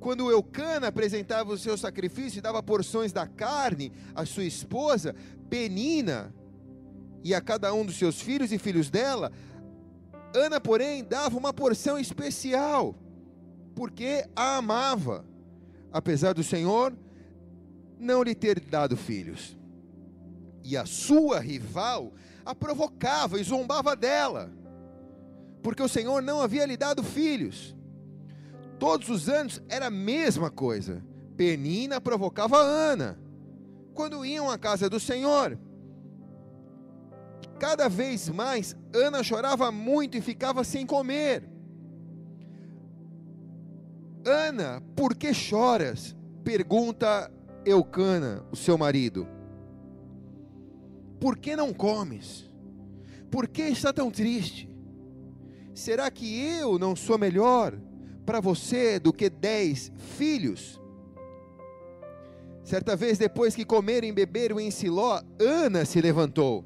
[0.01, 5.15] Quando Eucana apresentava o seu sacrifício e dava porções da carne à sua esposa,
[5.51, 6.33] Penina,
[7.25, 9.33] e a cada um dos seus filhos e filhos dela,
[10.33, 12.95] Ana, porém, dava uma porção especial,
[13.75, 15.25] porque a amava,
[15.93, 16.97] apesar do Senhor
[17.99, 19.58] não lhe ter dado filhos.
[20.63, 22.13] E a sua rival
[22.45, 24.51] a provocava e zombava dela,
[25.63, 27.77] porque o Senhor não havia lhe dado filhos.
[28.79, 31.05] Todos os anos era a mesma coisa.
[31.37, 33.19] Penina provocava Ana,
[33.93, 35.59] quando iam à casa do Senhor.
[37.59, 41.49] Cada vez mais, Ana chorava muito e ficava sem comer.
[44.25, 46.15] Ana, por que choras?
[46.45, 47.31] Pergunta
[47.65, 49.27] Eucana, o seu marido.
[51.21, 52.51] Por que não comes?
[53.31, 54.69] Por que está tão triste?
[55.75, 57.79] Será que eu não sou melhor
[58.25, 60.81] para você do que dez filhos?
[62.65, 66.65] Certa vez, depois que comeram e beberam em Siló, Ana se levantou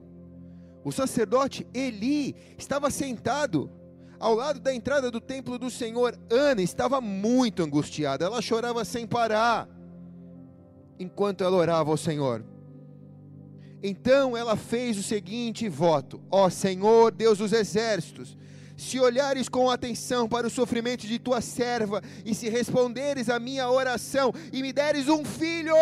[0.84, 3.70] o sacerdote Eli estava sentado
[4.18, 6.18] ao lado da entrada do templo do Senhor.
[6.30, 9.68] Ana estava muito angustiada, ela chorava sem parar,
[10.98, 12.44] enquanto ela orava ao Senhor.
[13.82, 18.36] Então ela fez o seguinte voto: Ó Senhor, Deus dos exércitos,
[18.76, 23.68] se olhares com atenção para o sofrimento de tua serva, e se responderes à minha
[23.70, 25.74] oração, e me deres um filho,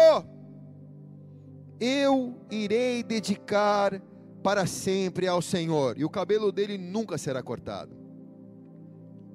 [1.78, 4.00] eu irei dedicar
[4.42, 7.96] para sempre ao Senhor, e o cabelo dele nunca será cortado.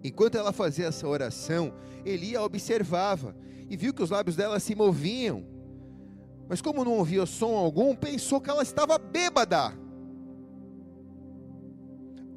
[0.03, 1.73] Enquanto ela fazia essa oração,
[2.05, 3.35] Eli a observava
[3.67, 5.43] e viu que os lábios dela se moviam.
[6.47, 9.73] Mas como não ouvia som algum, pensou que ela estava bêbada.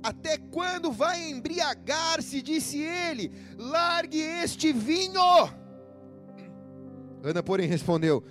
[0.02, 2.40] Até quando vai embriagar-se?
[2.40, 3.32] disse ele.
[3.58, 5.20] Largue este vinho.
[7.22, 8.22] Ana, porém, respondeu: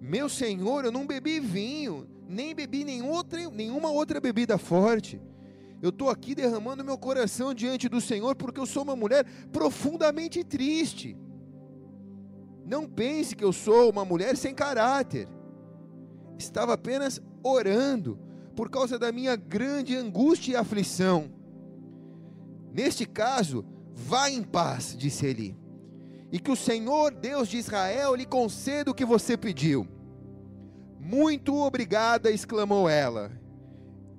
[0.00, 5.20] Meu senhor, eu não bebi vinho, nem bebi nenhum outra, nenhuma outra bebida forte.
[5.82, 10.42] Eu estou aqui derramando meu coração diante do Senhor porque eu sou uma mulher profundamente
[10.42, 11.14] triste.
[12.64, 15.28] Não pense que eu sou uma mulher sem caráter.
[16.38, 18.18] Estava apenas orando
[18.56, 21.30] por causa da minha grande angústia e aflição.
[22.72, 25.56] Neste caso, vá em paz, disse Eli,
[26.32, 29.86] e que o Senhor Deus de Israel lhe conceda o que você pediu.
[30.98, 33.30] Muito obrigada, exclamou ela.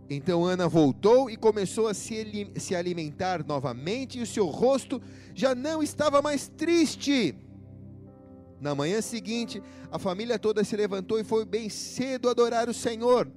[0.09, 5.01] Então Ana voltou e começou a se, se alimentar novamente, e o seu rosto
[5.33, 7.35] já não estava mais triste.
[8.65, 9.61] Na manhã seguinte,
[9.91, 13.31] a família toda se levantou e foi bem cedo adorar o Senhor.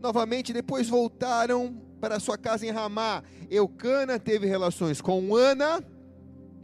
[0.00, 3.24] Novamente, depois voltaram para sua casa em Ramá.
[3.50, 5.82] Eucana teve relações com Ana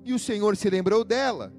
[0.04, 1.52] e o Senhor se lembrou dela.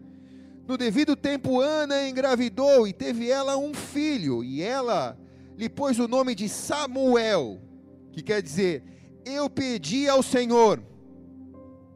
[0.66, 5.20] No devido tempo, Ana engravidou e teve ela um filho, e ela
[5.58, 7.60] lhe pôs o nome de Samuel,
[8.14, 8.82] que quer dizer:
[9.26, 10.82] Eu pedi ao Senhor.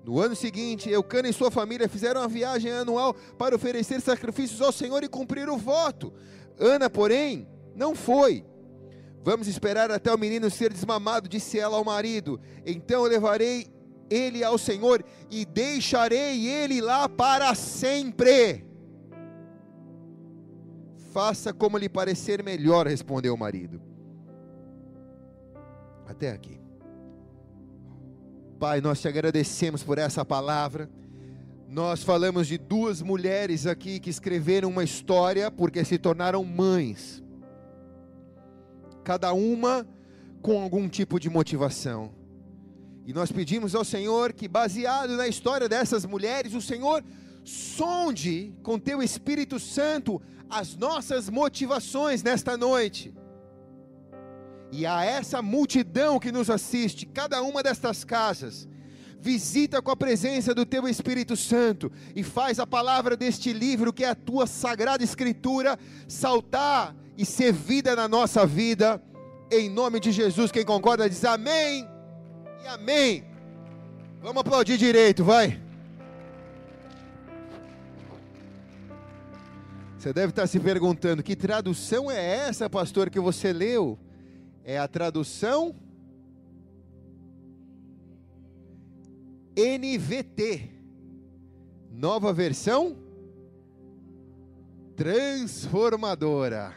[0.07, 4.71] No ano seguinte, Eucana e sua família fizeram uma viagem anual para oferecer sacrifícios ao
[4.71, 6.13] Senhor e cumprir o voto.
[6.57, 7.45] Ana, porém,
[7.75, 8.45] não foi.
[9.21, 12.39] Vamos esperar até o menino ser desmamado, disse ela ao marido.
[12.65, 13.67] Então levarei
[14.09, 18.65] ele ao Senhor e deixarei ele lá para sempre.
[21.11, 23.81] Faça como lhe parecer melhor, respondeu o marido.
[26.07, 26.66] Até aqui.
[28.59, 30.89] Pai, nós te agradecemos por essa palavra.
[31.69, 37.23] Nós falamos de duas mulheres aqui que escreveram uma história porque se tornaram mães
[39.03, 39.87] cada uma
[40.41, 42.11] com algum tipo de motivação.
[43.05, 47.03] E nós pedimos ao Senhor que, baseado na história dessas mulheres, o Senhor
[47.45, 53.13] sonde com teu Espírito Santo as nossas motivações nesta noite.
[54.71, 58.67] E a essa multidão que nos assiste, cada uma destas casas,
[59.19, 64.03] visita com a presença do teu Espírito Santo e faz a palavra deste livro, que
[64.03, 69.01] é a tua sagrada escritura, saltar e ser vida na nossa vida,
[69.51, 70.51] em nome de Jesus.
[70.51, 71.87] Quem concorda diz amém
[72.63, 73.25] e amém.
[74.21, 75.59] Vamos aplaudir direito, vai.
[79.97, 83.97] Você deve estar se perguntando: que tradução é essa, pastor, que você leu?
[84.69, 85.73] É a tradução
[89.55, 90.69] NVT,
[91.89, 92.97] nova versão
[94.93, 96.75] transformadora.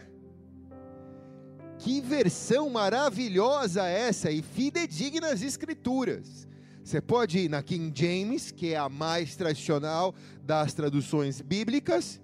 [1.80, 6.46] Que versão maravilhosa essa e fidedigna às escrituras.
[6.84, 10.14] Você pode ir na King James, que é a mais tradicional
[10.44, 12.20] das traduções bíblicas,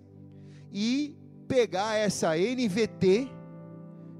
[0.73, 1.17] e
[1.49, 3.29] pegar essa NVT,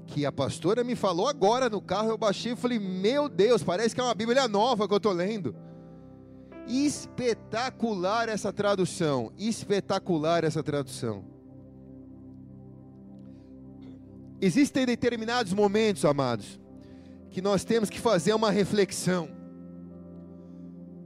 [0.07, 3.93] que a pastora me falou agora no carro, eu baixei e falei: Meu Deus, parece
[3.93, 5.53] que é uma Bíblia nova que eu estou lendo.
[6.65, 11.23] Espetacular essa tradução, espetacular essa tradução.
[14.39, 16.59] Existem determinados momentos, amados,
[17.29, 19.29] que nós temos que fazer uma reflexão,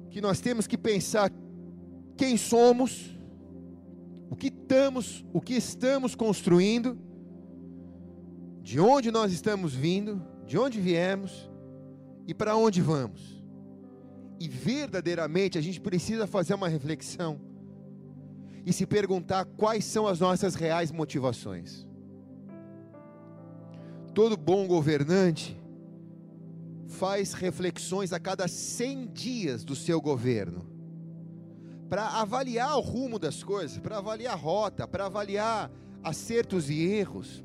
[0.09, 1.31] que nós temos que pensar
[2.17, 3.17] quem somos,
[4.29, 6.97] o que estamos, o que estamos construindo,
[8.61, 11.49] de onde nós estamos vindo, de onde viemos
[12.27, 13.43] e para onde vamos.
[14.39, 17.39] E verdadeiramente a gente precisa fazer uma reflexão
[18.65, 21.87] e se perguntar quais são as nossas reais motivações.
[24.13, 25.57] Todo bom governante
[26.87, 30.67] faz reflexões a cada 100 dias do seu governo,
[31.89, 35.71] para avaliar o rumo das coisas, para avaliar a rota, para avaliar
[36.03, 37.43] acertos e erros.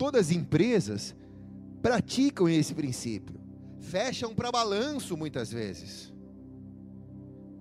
[0.00, 1.14] Todas as empresas
[1.82, 3.38] praticam esse princípio,
[3.80, 6.10] fecham para balanço muitas vezes.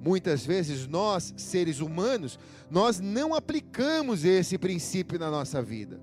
[0.02, 2.40] Muitas vezes nós, seres humanos,
[2.72, 6.00] nós não aplicamos esse princípio na nossa vida.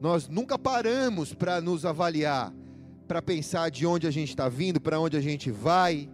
[0.00, 2.50] Nós nunca paramos para nos avaliar,
[3.06, 6.08] para pensar de onde a gente está vindo, para onde a gente vai.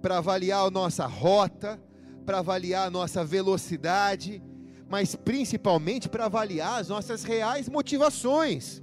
[0.00, 1.78] para avaliar a nossa rota,
[2.24, 4.42] para avaliar a nossa velocidade,
[4.88, 8.82] mas principalmente para avaliar as nossas reais motivações.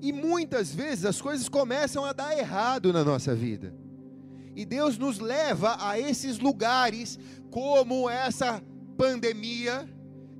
[0.00, 3.74] E muitas vezes as coisas começam a dar errado na nossa vida.
[4.54, 7.18] E Deus nos leva a esses lugares,
[7.50, 8.62] como essa
[8.96, 9.88] pandemia,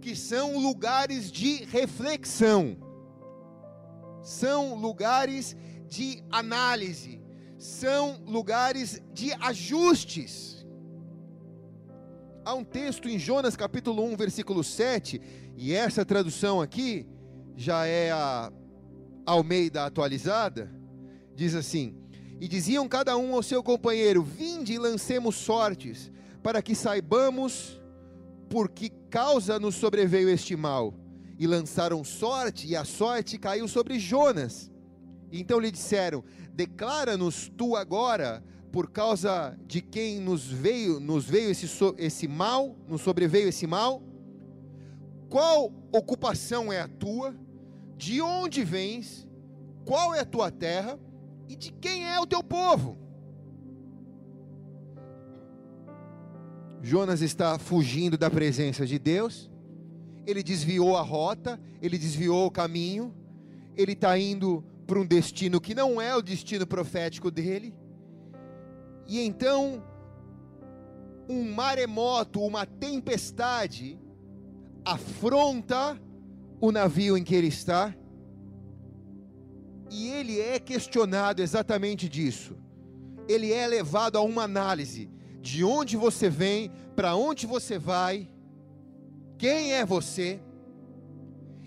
[0.00, 2.76] que são lugares de reflexão,
[4.22, 5.56] são lugares
[5.88, 7.20] de análise,
[7.58, 10.57] são lugares de ajustes.
[12.48, 15.20] Há um texto em Jonas capítulo 1, versículo 7,
[15.54, 17.06] e essa tradução aqui
[17.54, 18.50] já é a
[19.26, 20.72] Almeida atualizada,
[21.34, 21.94] diz assim:
[22.40, 26.10] E diziam cada um ao seu companheiro: Vinde e lancemos sortes,
[26.42, 27.78] para que saibamos
[28.48, 30.94] por que causa nos sobreveio este mal.
[31.38, 34.70] E lançaram sorte, e a sorte caiu sobre Jonas.
[35.30, 36.24] Então lhe disseram:
[36.54, 38.42] Declara-nos tu agora,
[38.78, 41.66] por causa de quem nos veio, nos veio esse,
[41.96, 44.00] esse mal, nos sobreveio esse mal.
[45.28, 47.34] Qual ocupação é a tua?
[47.96, 49.26] De onde vens?
[49.84, 50.96] Qual é a tua terra?
[51.48, 52.96] E de quem é o teu povo?
[56.80, 59.50] Jonas está fugindo da presença de Deus,
[60.24, 63.12] ele desviou a rota, ele desviou o caminho,
[63.76, 67.74] ele está indo para um destino que não é o destino profético dele,
[69.08, 69.82] e então
[71.28, 73.98] um maremoto, uma tempestade,
[74.84, 75.98] afronta
[76.60, 77.94] o navio em que ele está,
[79.90, 82.56] e ele é questionado exatamente disso.
[83.26, 88.28] Ele é levado a uma análise de onde você vem, para onde você vai,
[89.38, 90.40] quem é você.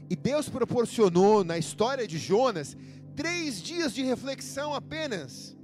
[0.09, 2.77] E Deus proporcionou na história de Jonas
[3.15, 5.57] três dias de reflexão apenas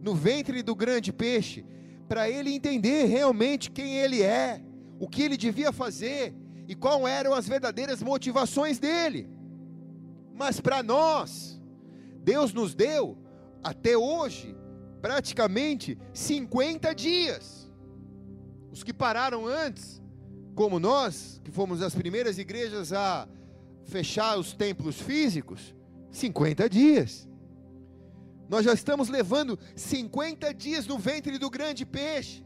[0.00, 1.64] no ventre do grande peixe,
[2.08, 4.60] para ele entender realmente quem ele é,
[4.98, 6.34] o que ele devia fazer
[6.66, 9.28] e quais eram as verdadeiras motivações dele.
[10.34, 11.60] Mas para nós,
[12.22, 13.16] Deus nos deu
[13.62, 14.56] até hoje
[15.00, 17.70] praticamente 50 dias.
[18.72, 20.02] Os que pararam antes,
[20.54, 23.28] como nós, que fomos as primeiras igrejas a
[23.84, 25.74] fechar os templos físicos,
[26.10, 27.29] 50 dias.
[28.50, 32.44] Nós já estamos levando 50 dias no ventre do grande peixe.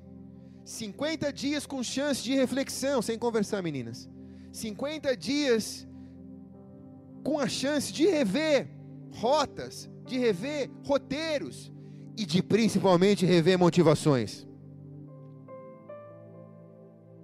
[0.62, 4.06] 50 dias com chance de reflexão, sem conversar, meninas.
[4.52, 5.88] 50 dias
[7.22, 8.68] com a chance de rever
[9.14, 11.72] rotas, de rever roteiros
[12.18, 14.46] e de principalmente rever motivações.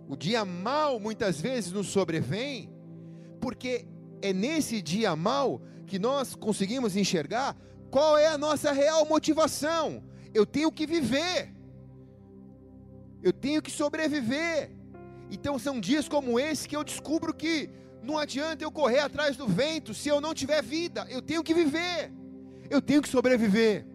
[0.08, 2.72] O dia mal muitas vezes nos sobrevém,
[3.42, 3.86] porque
[4.22, 7.54] é nesse dia mal que nós conseguimos enxergar
[7.90, 10.02] qual é a nossa real motivação.
[10.32, 11.52] Eu tenho que viver,
[13.22, 14.70] eu tenho que sobreviver.
[15.30, 17.70] Então são dias como esse que eu descubro que
[18.02, 21.54] não adianta eu correr atrás do vento se eu não tiver vida, eu tenho que
[21.54, 22.12] viver,
[22.68, 23.86] eu tenho que sobreviver.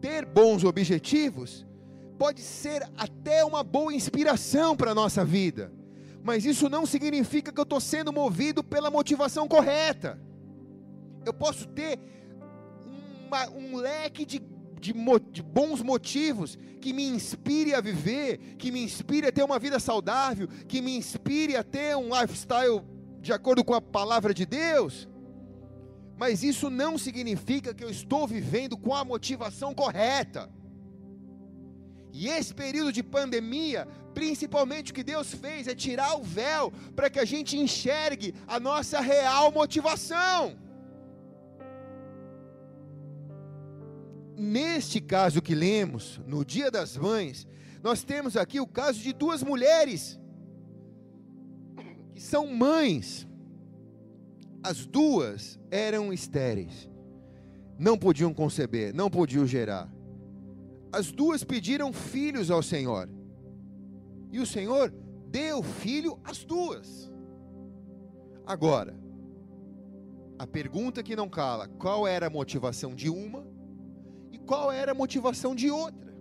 [0.00, 1.66] Ter bons objetivos
[2.18, 5.72] pode ser até uma boa inspiração para a nossa vida
[6.22, 10.20] mas isso não significa que eu estou sendo movido pela motivação correta.
[11.24, 11.98] Eu posso ter
[13.26, 14.40] uma, um leque de,
[14.80, 14.92] de,
[15.30, 19.78] de, bons motivos que me inspire a viver, que me inspire a ter uma vida
[19.78, 22.82] saudável, que me inspire a ter um lifestyle
[23.20, 25.08] de acordo com a palavra de Deus.
[26.16, 30.50] Mas isso não significa que eu estou vivendo com a motivação correta.
[32.12, 37.08] E esse período de pandemia, principalmente o que Deus fez é tirar o véu para
[37.08, 40.56] que a gente enxergue a nossa real motivação.
[44.36, 47.46] Neste caso que lemos, no Dia das Mães,
[47.82, 50.18] nós temos aqui o caso de duas mulheres
[52.14, 53.26] que são mães.
[54.62, 56.88] As duas eram estéreis,
[57.78, 59.92] não podiam conceber, não podiam gerar
[60.92, 63.08] as duas pediram filhos ao Senhor.
[64.30, 64.92] E o Senhor
[65.28, 67.10] deu filho às duas.
[68.46, 68.94] Agora,
[70.38, 73.44] a pergunta que não cala: qual era a motivação de uma
[74.46, 76.12] qual era a motivação de outra?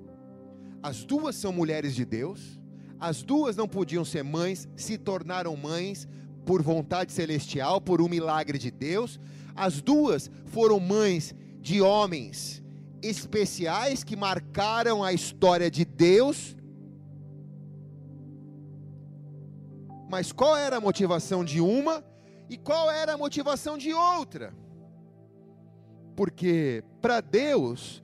[0.81, 2.59] As duas são mulheres de Deus,
[2.99, 6.07] as duas não podiam ser mães, se tornaram mães
[6.45, 9.19] por vontade celestial, por um milagre de Deus.
[9.55, 12.63] As duas foram mães de homens
[13.01, 16.55] especiais que marcaram a história de Deus.
[20.09, 22.03] Mas qual era a motivação de uma
[22.49, 24.53] e qual era a motivação de outra?
[26.15, 28.03] Porque para Deus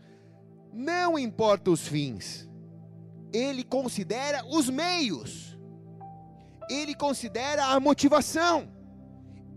[0.77, 2.47] não importa os fins,
[3.33, 5.57] ele considera os meios,
[6.69, 8.71] ele considera a motivação,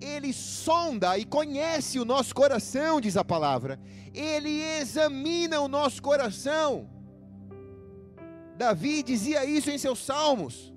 [0.01, 3.79] ele sonda e conhece o nosso coração, diz a palavra,
[4.15, 6.89] ele examina o nosso coração.
[8.57, 10.73] Davi dizia isso em seus salmos.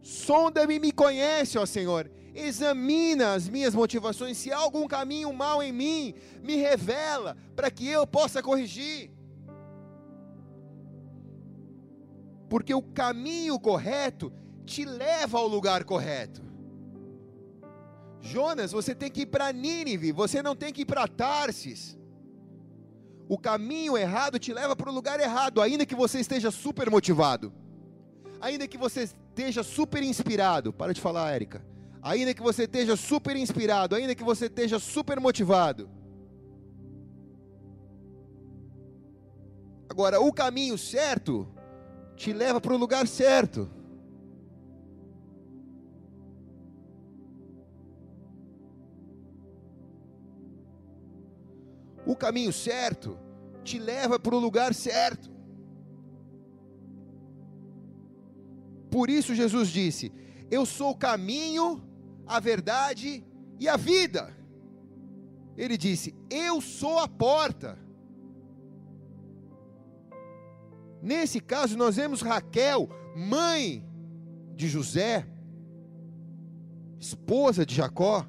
[0.00, 2.10] Sonda-me e me conhece, ó Senhor.
[2.34, 4.38] Examina as minhas motivações.
[4.38, 9.17] Se há algum caminho mal em mim, me revela para que eu possa corrigir.
[12.48, 14.32] Porque o caminho correto
[14.64, 16.42] te leva ao lugar correto.
[18.20, 21.96] Jonas, você tem que ir para Nínive, você não tem que ir para Tarsis.
[23.28, 27.52] O caminho errado te leva para o lugar errado, ainda que você esteja super motivado.
[28.40, 30.72] Ainda que você esteja super inspirado.
[30.72, 31.64] Para de falar, Érica.
[32.00, 35.90] Ainda que você esteja super inspirado, ainda que você esteja super motivado.
[39.88, 41.48] Agora, o caminho certo
[42.18, 43.70] te leva para o lugar certo.
[52.04, 53.16] O caminho certo
[53.62, 55.30] te leva para o lugar certo.
[58.90, 60.12] Por isso Jesus disse:
[60.50, 61.80] Eu sou o caminho,
[62.26, 63.24] a verdade
[63.60, 64.36] e a vida.
[65.56, 67.78] Ele disse: Eu sou a porta.
[71.02, 73.84] Nesse caso, nós vemos Raquel, mãe
[74.54, 75.26] de José,
[76.98, 78.26] esposa de Jacó,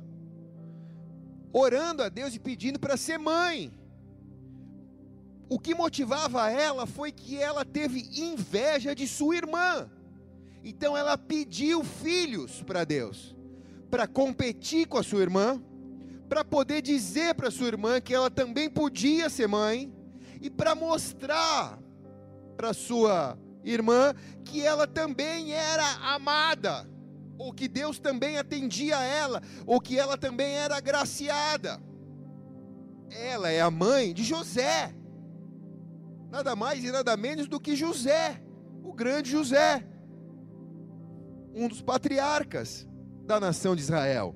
[1.52, 3.74] orando a Deus e pedindo para ser mãe.
[5.50, 9.90] O que motivava ela foi que ela teve inveja de sua irmã.
[10.64, 13.36] Então ela pediu filhos para Deus,
[13.90, 15.60] para competir com a sua irmã,
[16.28, 19.92] para poder dizer para sua irmã que ela também podia ser mãe
[20.40, 21.80] e para mostrar
[22.60, 24.14] para sua irmã
[24.44, 26.86] que ela também era amada
[27.38, 31.82] ou que Deus também atendia a ela, ou que ela também era agraciada.
[33.10, 34.94] Ela é a mãe de José,
[36.30, 38.44] nada mais e nada menos do que José,
[38.84, 39.88] o grande José,
[41.56, 42.86] um dos patriarcas
[43.26, 44.36] da nação de Israel.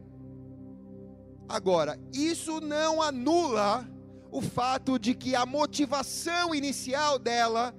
[1.50, 3.86] Agora, isso não anula
[4.32, 7.76] o fato de que a motivação inicial dela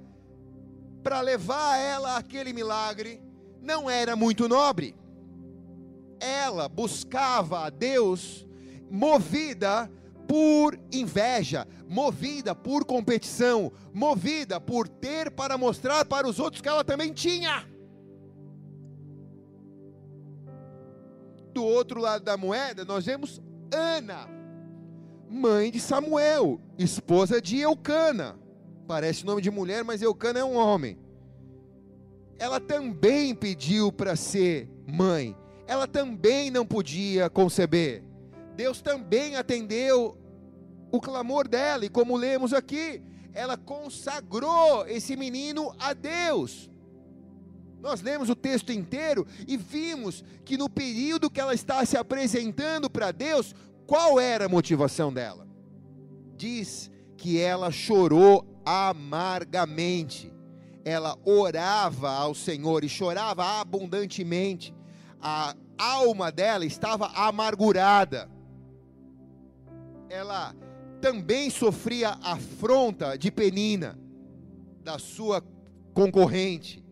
[1.05, 3.21] para levar ela àquele milagre
[3.61, 4.95] não era muito nobre
[6.19, 8.47] ela buscava a Deus
[8.89, 9.89] movida
[10.27, 16.83] por inveja, movida por competição, movida por ter para mostrar para os outros que ela
[16.83, 17.67] também tinha.
[21.53, 23.41] Do outro lado da moeda, nós vemos
[23.71, 24.27] Ana,
[25.29, 28.37] mãe de Samuel, esposa de Eucana.
[28.87, 30.97] Parece nome de mulher, mas Eucana é um homem.
[32.37, 35.35] Ela também pediu para ser mãe
[35.67, 38.03] ela também não podia conceber.
[38.55, 40.17] Deus também atendeu
[40.91, 43.01] o clamor dela, e como lemos aqui,
[43.33, 46.69] ela consagrou esse menino a Deus.
[47.81, 52.89] Nós lemos o texto inteiro e vimos que no período que ela está se apresentando
[52.89, 53.53] para Deus,
[53.85, 55.47] qual era a motivação dela?
[56.37, 60.33] Diz que ela chorou amargamente.
[60.83, 64.73] Ela orava ao Senhor e chorava abundantemente
[65.25, 68.29] a alma dela estava amargurada.
[70.07, 70.55] Ela
[71.01, 73.97] também sofria afronta de Penina,
[74.83, 75.43] da sua
[75.93, 76.83] concorrente.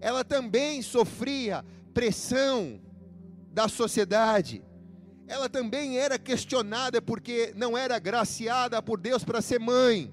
[0.00, 2.80] Ela também sofria pressão
[3.52, 4.62] da sociedade.
[5.26, 10.12] Ela também era questionada porque não era graciada por Deus para ser mãe.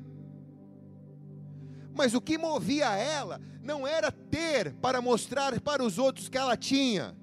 [2.00, 6.58] Mas o que movia ela não era ter para mostrar para os outros que ela
[6.58, 7.16] tinha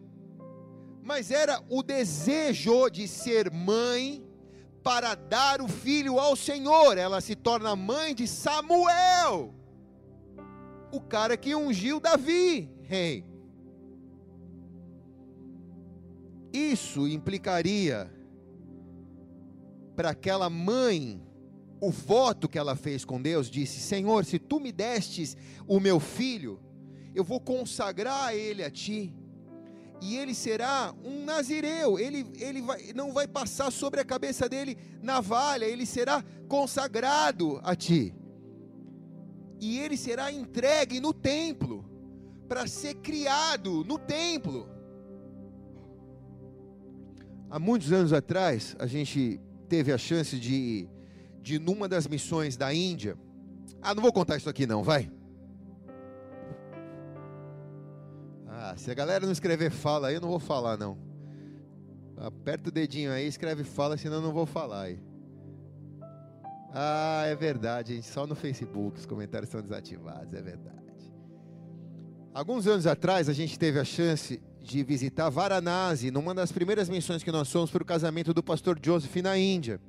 [1.06, 4.26] mas era o desejo de ser mãe
[4.82, 6.98] para dar o filho ao Senhor.
[6.98, 9.54] Ela se torna mãe de Samuel,
[10.90, 13.24] o cara que ungiu Davi, rei.
[16.52, 18.10] Isso implicaria
[19.94, 21.24] para aquela mãe
[21.80, 25.36] o voto que ela fez com Deus, disse: Senhor, se tu me destes
[25.66, 26.60] o meu filho,
[27.14, 29.12] eu vou consagrar ele a ti
[30.00, 34.76] e ele será um nazireu, ele, ele vai, não vai passar sobre a cabeça dele
[35.02, 38.14] navalha, ele será consagrado a ti,
[39.60, 41.84] e ele será entregue no templo,
[42.48, 44.68] para ser criado no templo.
[47.50, 50.88] Há muitos anos atrás, a gente teve a chance de,
[51.46, 53.16] de numa das missões da Índia,
[53.80, 55.08] Ah, não vou contar isso aqui não, vai.
[58.48, 60.98] Ah, se a galera não escrever fala aí, eu não vou falar não.
[62.16, 64.98] Aperta o dedinho aí, escreve fala, senão eu não vou falar aí.
[66.74, 68.08] Ah, é verdade, gente.
[68.08, 70.74] Só no Facebook os comentários são desativados, é verdade.
[72.34, 77.22] Alguns anos atrás, a gente teve a chance de visitar Varanasi, numa das primeiras missões
[77.22, 79.80] que nós fomos para o casamento do pastor Joseph na Índia.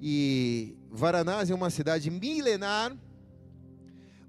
[0.00, 2.96] E Varanasi é uma cidade milenar,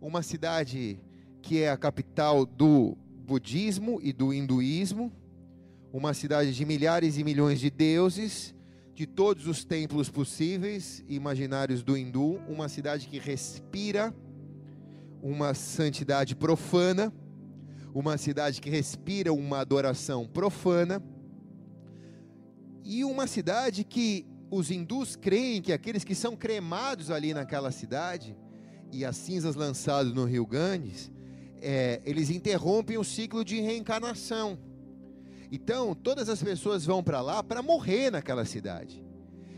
[0.01, 0.99] uma cidade
[1.41, 5.11] que é a capital do budismo e do hinduísmo,
[5.91, 8.55] uma cidade de milhares e milhões de deuses,
[8.93, 14.13] de todos os templos possíveis e imaginários do hindu, uma cidade que respira
[15.21, 17.13] uma santidade profana,
[17.93, 21.03] uma cidade que respira uma adoração profana,
[22.83, 28.35] e uma cidade que os hindus creem que aqueles que são cremados ali naquela cidade
[28.91, 31.11] e as cinzas lançadas no rio Ganges,
[31.61, 34.57] é, eles interrompem o ciclo de reencarnação.
[35.51, 39.03] Então, todas as pessoas vão para lá para morrer naquela cidade.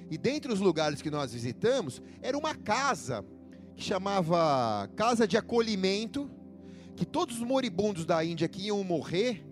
[0.10, 3.24] E dentre os lugares que nós visitamos, era uma casa
[3.76, 6.30] que chamava Casa de Acolhimento,
[6.95, 9.45] que todos os moribundos da Índia que iam morrer,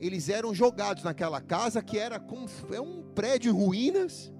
[0.00, 4.32] eles eram jogados naquela casa que era como é um prédio em ruínas,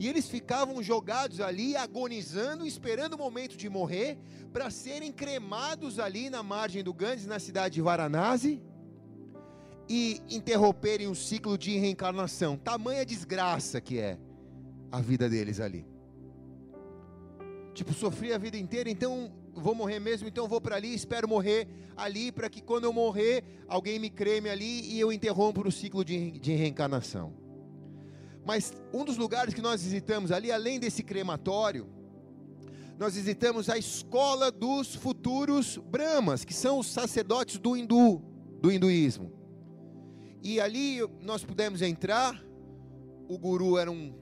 [0.00, 4.16] e eles ficavam jogados ali, agonizando, esperando o momento de morrer,
[4.50, 8.62] para serem cremados ali na margem do Ganges, na cidade de Varanasi,
[9.86, 12.56] e interromperem o ciclo de reencarnação.
[12.56, 14.18] Tamanha desgraça que é
[14.90, 15.86] a vida deles ali.
[17.74, 21.68] Tipo, sofri a vida inteira, então vou morrer mesmo, então vou para ali, espero morrer
[21.94, 26.02] ali, para que quando eu morrer, alguém me creme ali e eu interrompo o ciclo
[26.02, 27.49] de, de reencarnação.
[28.44, 31.86] Mas um dos lugares que nós visitamos ali, além desse crematório,
[32.98, 38.22] nós visitamos a escola dos futuros Brahmas, que são os sacerdotes do hindu,
[38.60, 39.32] do hinduísmo.
[40.42, 42.42] E ali nós pudemos entrar.
[43.28, 44.12] O guru era um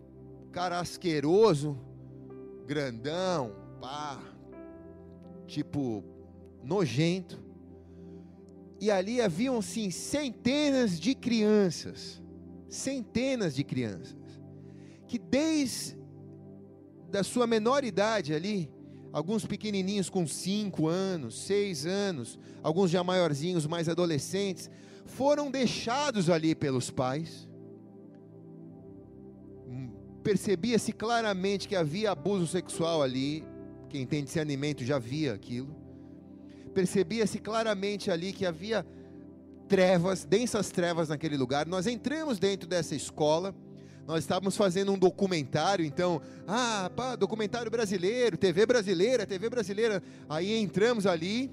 [0.52, 1.78] cara asqueroso,
[2.66, 4.20] grandão, pá,
[5.46, 6.04] tipo
[6.62, 7.42] nojento.
[8.80, 12.22] E ali haviam sim centenas de crianças
[12.68, 14.18] centenas de crianças
[15.08, 15.96] que desde
[17.10, 18.70] da sua menor idade ali,
[19.10, 24.70] alguns pequenininhos com 5 anos, 6 anos, alguns já maiorzinhos, mais adolescentes,
[25.06, 27.48] foram deixados ali pelos pais.
[30.22, 33.42] Percebia-se claramente que havia abuso sexual ali,
[33.88, 35.74] quem tem discernimento já via aquilo.
[36.74, 38.86] Percebia-se claramente ali que havia
[39.68, 41.66] trevas, densas trevas naquele lugar.
[41.66, 43.54] Nós entramos dentro dessa escola.
[44.06, 50.02] Nós estávamos fazendo um documentário, então, ah, pá, documentário brasileiro, TV brasileira, TV brasileira.
[50.30, 51.50] Aí entramos ali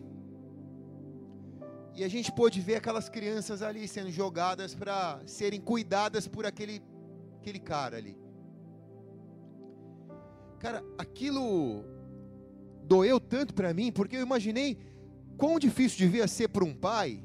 [1.94, 6.82] e a gente pôde ver aquelas crianças ali sendo jogadas para serem cuidadas por aquele,
[7.42, 8.18] aquele cara ali.
[10.60, 11.84] Cara, aquilo
[12.86, 14.78] doeu tanto para mim, porque eu imaginei
[15.38, 17.22] quão difícil devia ser para um pai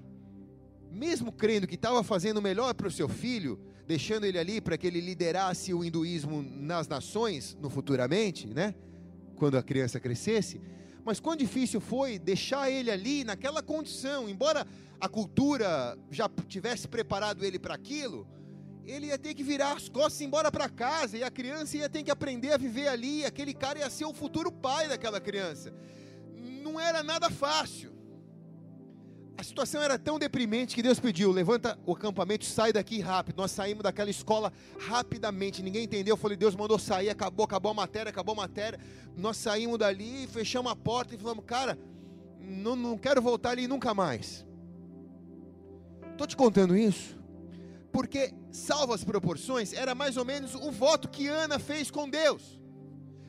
[0.91, 4.87] mesmo crendo que estava fazendo melhor para o seu filho, deixando ele ali para que
[4.87, 8.75] ele liderasse o hinduísmo nas nações no futuramente, né?
[9.37, 10.61] Quando a criança crescesse,
[11.05, 14.67] mas quão difícil foi deixar ele ali naquela condição, embora
[15.01, 18.29] a cultura já tivesse preparado ele para aquilo,
[18.85, 21.77] ele ia ter que virar as costas e ir embora para casa, e a criança
[21.77, 25.21] ia ter que aprender a viver ali, aquele cara ia ser o futuro pai daquela
[25.21, 25.73] criança.
[26.63, 27.93] Não era nada fácil.
[29.41, 33.39] A situação era tão deprimente que Deus pediu: levanta o acampamento, sai daqui rápido.
[33.39, 35.63] Nós saímos daquela escola rapidamente.
[35.63, 36.13] Ninguém entendeu.
[36.13, 38.79] Eu falei: Deus mandou sair, acabou, acabou a matéria, acabou a matéria.
[39.17, 41.79] Nós saímos dali, fechamos a porta e falamos: Cara,
[42.39, 44.45] não, não quero voltar ali nunca mais.
[46.13, 47.19] Estou te contando isso
[47.91, 52.61] porque, salvo as proporções, era mais ou menos o voto que Ana fez com Deus.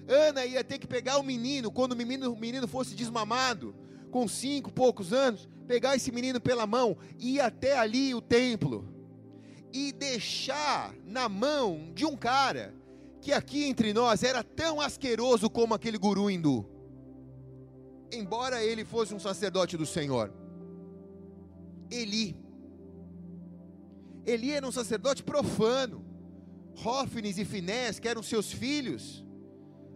[0.10, 3.74] Ana ia ter que pegar o menino quando o menino, o menino fosse desmamado,
[4.12, 8.88] com cinco poucos anos, pegar esse menino pela mão, ir até ali o templo
[9.74, 12.74] e deixar na mão de um cara
[13.22, 16.66] que aqui entre nós era tão asqueroso como aquele guru hindu.
[18.12, 20.34] Embora ele fosse um sacerdote do Senhor.
[21.90, 22.36] Eli.
[24.26, 26.06] Eli era um sacerdote profano.
[26.76, 29.26] Rófines e Finés, que eram seus filhos,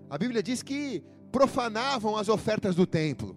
[0.09, 3.35] a Bíblia diz que profanavam as ofertas do templo.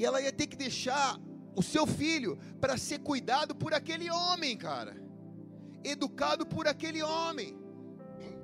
[0.00, 1.20] E ela ia ter que deixar
[1.54, 4.96] o seu filho para ser cuidado por aquele homem, cara.
[5.84, 7.54] Educado por aquele homem.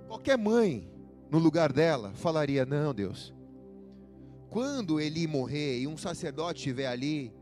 [0.07, 0.87] Qualquer mãe
[1.31, 3.35] no lugar dela, falaria: Não, Deus.
[4.51, 7.33] Quando Eli morrer e um sacerdote estiver ali,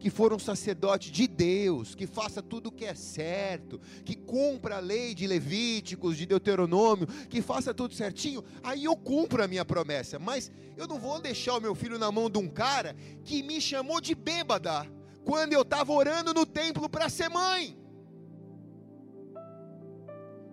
[0.00, 4.76] que for um sacerdote de Deus, que faça tudo o que é certo, que cumpra
[4.76, 9.64] a lei de Levíticos, de Deuteronômio, que faça tudo certinho, aí eu cumpro a minha
[9.64, 10.18] promessa.
[10.18, 13.60] Mas eu não vou deixar o meu filho na mão de um cara que me
[13.60, 14.90] chamou de bêbada
[15.22, 17.78] quando eu estava orando no templo para ser mãe.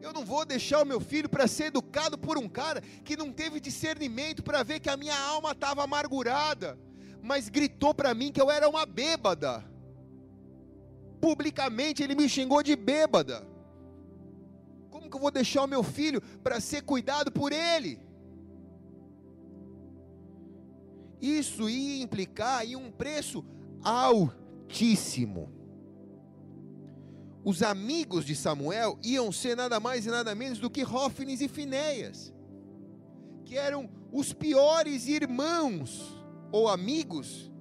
[0.02, 3.32] Eu não vou deixar o meu filho para ser educado por um cara que não
[3.32, 6.78] teve discernimento para ver que a minha alma estava amargurada
[7.27, 9.63] mas gritou para mim que eu era uma bêbada.
[11.19, 13.45] Publicamente ele me xingou de bêbada.
[14.89, 17.99] Como que eu vou deixar o meu filho para ser cuidado por ele?
[21.19, 23.43] Isso ia implicar em um preço
[23.83, 25.51] altíssimo.
[27.43, 31.49] Os amigos de Samuel iam ser nada mais e nada menos do que Rófines e
[31.49, 32.33] Finéias,
[33.43, 36.16] que eram os piores irmãos
[36.52, 37.52] ou amigos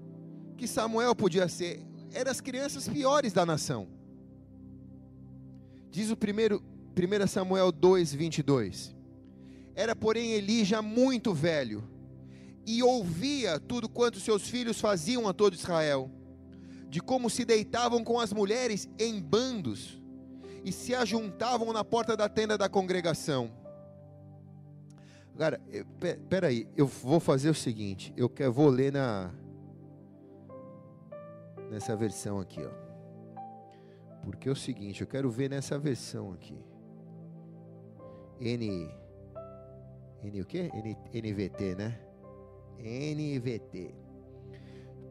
[0.57, 1.83] que Samuel podia ser,
[2.13, 3.89] eram as crianças piores da nação.
[5.91, 6.63] Diz o primeiro,
[6.97, 8.95] 1 Samuel 2, 22.
[9.75, 11.85] Era, porém, Eli já muito velho,
[12.67, 16.11] e ouvia tudo quanto seus filhos faziam a todo Israel,
[16.89, 20.01] de como se deitavam com as mulheres em bandos,
[20.65, 23.65] e se ajuntavam na porta da tenda da congregação
[25.37, 25.61] Cara,
[26.31, 29.31] peraí, eu vou fazer o seguinte, eu quero, vou ler na
[31.71, 32.71] nessa versão aqui, ó.
[34.23, 36.59] Porque é o seguinte, eu quero ver nessa versão aqui.
[38.41, 38.89] N
[40.23, 40.71] N o quê?
[40.73, 42.01] N, NVT, né?
[42.79, 43.95] NVT.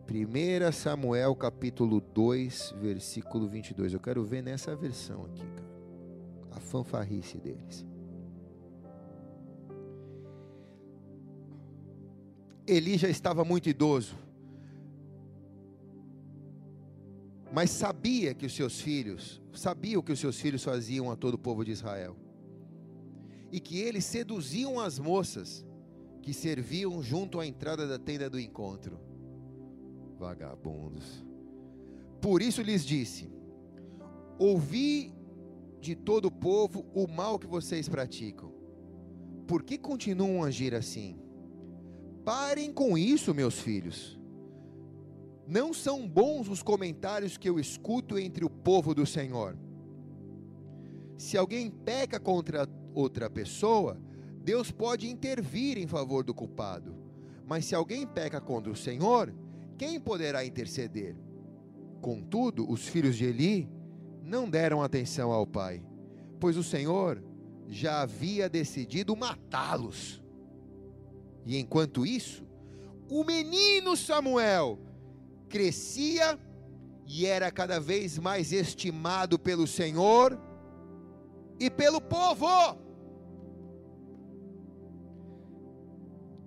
[0.08, 3.94] 1 Samuel capítulo 2, versículo 22.
[3.94, 5.70] Eu quero ver nessa versão aqui, cara.
[6.52, 7.86] A fanfarrice deles.
[12.68, 14.16] Eli já estava muito idoso,
[17.54, 21.36] mas sabia que os seus filhos, sabia o que os seus filhos faziam a todo
[21.36, 22.16] o povo de Israel,
[23.52, 25.66] e que eles seduziam as moças
[26.22, 29.00] que serviam junto à entrada da tenda do encontro.
[30.18, 31.24] Vagabundos.
[32.20, 33.30] Por isso lhes disse:
[34.40, 35.14] Ouvi
[35.80, 38.52] de todo o povo o mal que vocês praticam.
[39.46, 41.25] Por que continuam a agir assim?
[42.26, 44.20] Parem com isso, meus filhos.
[45.48, 49.56] Não são bons os comentários que eu escuto entre o povo do Senhor.
[51.16, 54.02] Se alguém peca contra outra pessoa,
[54.44, 56.96] Deus pode intervir em favor do culpado.
[57.46, 59.32] Mas se alguém peca contra o Senhor,
[59.78, 61.16] quem poderá interceder?
[62.02, 63.70] Contudo, os filhos de Eli
[64.24, 65.86] não deram atenção ao pai,
[66.40, 67.24] pois o Senhor
[67.68, 70.25] já havia decidido matá-los.
[71.46, 72.44] E enquanto isso,
[73.10, 74.80] o menino Samuel
[75.48, 76.40] crescia
[77.06, 80.40] e era cada vez mais estimado pelo Senhor
[81.60, 82.48] e pelo povo.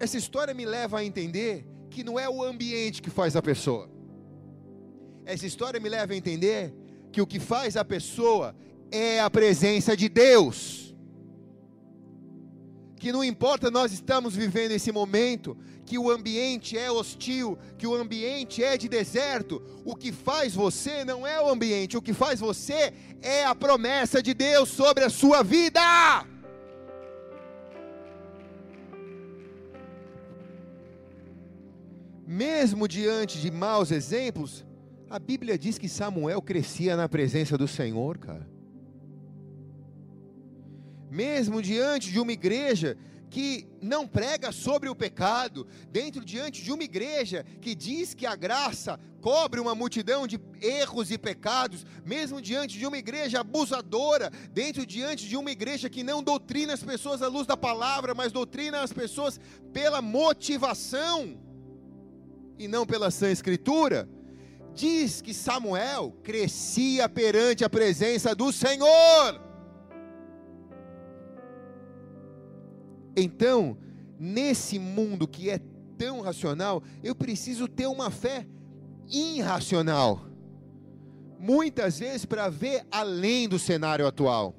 [0.01, 3.89] Essa história me leva a entender que não é o ambiente que faz a pessoa.
[5.25, 6.75] Essa história me leva a entender
[7.13, 8.55] que o que faz a pessoa
[8.91, 10.88] é a presença de Deus
[12.99, 15.57] que não importa nós estamos vivendo esse momento,
[15.87, 21.05] que o ambiente é hostil, que o ambiente é de deserto, o que faz você
[21.05, 22.93] não é o ambiente, o que faz você
[23.23, 25.81] é a promessa de Deus sobre a sua vida.
[32.27, 34.67] Mesmo diante de maus exemplos,
[35.09, 38.58] a Bíblia diz que Samuel crescia na presença do Senhor, cara
[41.11, 42.97] mesmo diante de uma igreja
[43.29, 48.35] que não prega sobre o pecado, dentro diante de uma igreja que diz que a
[48.35, 54.87] graça cobre uma multidão de erros e pecados, mesmo diante de uma igreja abusadora, dentro
[54.87, 58.81] diante de uma igreja que não doutrina as pessoas à luz da palavra, mas doutrina
[58.81, 59.39] as pessoas
[59.73, 61.39] pela motivação
[62.59, 64.09] e não pela sã escritura.
[64.75, 69.48] Diz que Samuel crescia perante a presença do Senhor.
[73.21, 73.77] Então,
[74.19, 75.61] nesse mundo que é
[75.99, 78.47] tão racional, eu preciso ter uma fé
[79.11, 80.27] irracional.
[81.39, 84.55] Muitas vezes para ver além do cenário atual.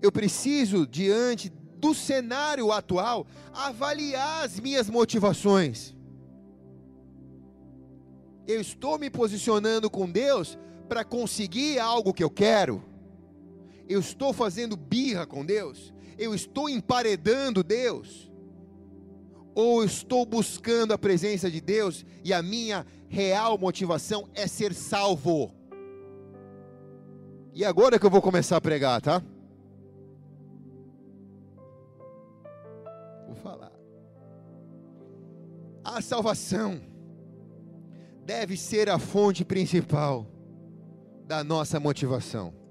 [0.00, 5.94] Eu preciso, diante do cenário atual, avaliar as minhas motivações.
[8.46, 10.58] Eu estou me posicionando com Deus
[10.88, 12.82] para conseguir algo que eu quero.
[13.88, 18.30] Eu estou fazendo birra com Deus eu estou emparedando Deus?
[19.54, 25.52] Ou estou buscando a presença de Deus e a minha real motivação é ser salvo?
[27.52, 29.22] E agora que eu vou começar a pregar, tá?
[33.26, 33.72] Vou falar.
[35.84, 36.80] A salvação
[38.24, 40.26] deve ser a fonte principal
[41.26, 42.63] da nossa motivação.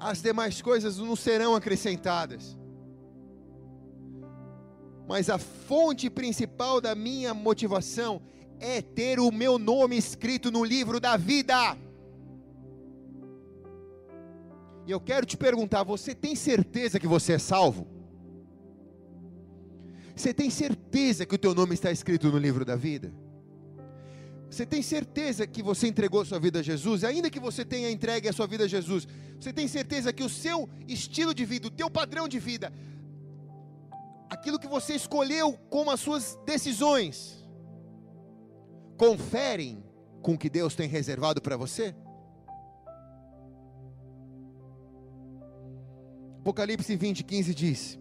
[0.00, 2.56] As demais coisas não serão acrescentadas.
[5.06, 8.22] Mas a fonte principal da minha motivação
[8.58, 11.76] é ter o meu nome escrito no livro da vida.
[14.86, 17.86] E eu quero te perguntar: você tem certeza que você é salvo?
[20.16, 23.12] Você tem certeza que o teu nome está escrito no livro da vida?
[24.50, 27.04] Você tem certeza que você entregou sua vida a Jesus?
[27.04, 29.06] Ainda que você tenha entregue a sua vida a Jesus,
[29.38, 32.72] você tem certeza que o seu estilo de vida, o teu padrão de vida,
[34.28, 37.46] aquilo que você escolheu como as suas decisões,
[38.96, 39.84] conferem
[40.20, 41.94] com o que Deus tem reservado para você?
[46.40, 47.98] Apocalipse 20, 15 diz: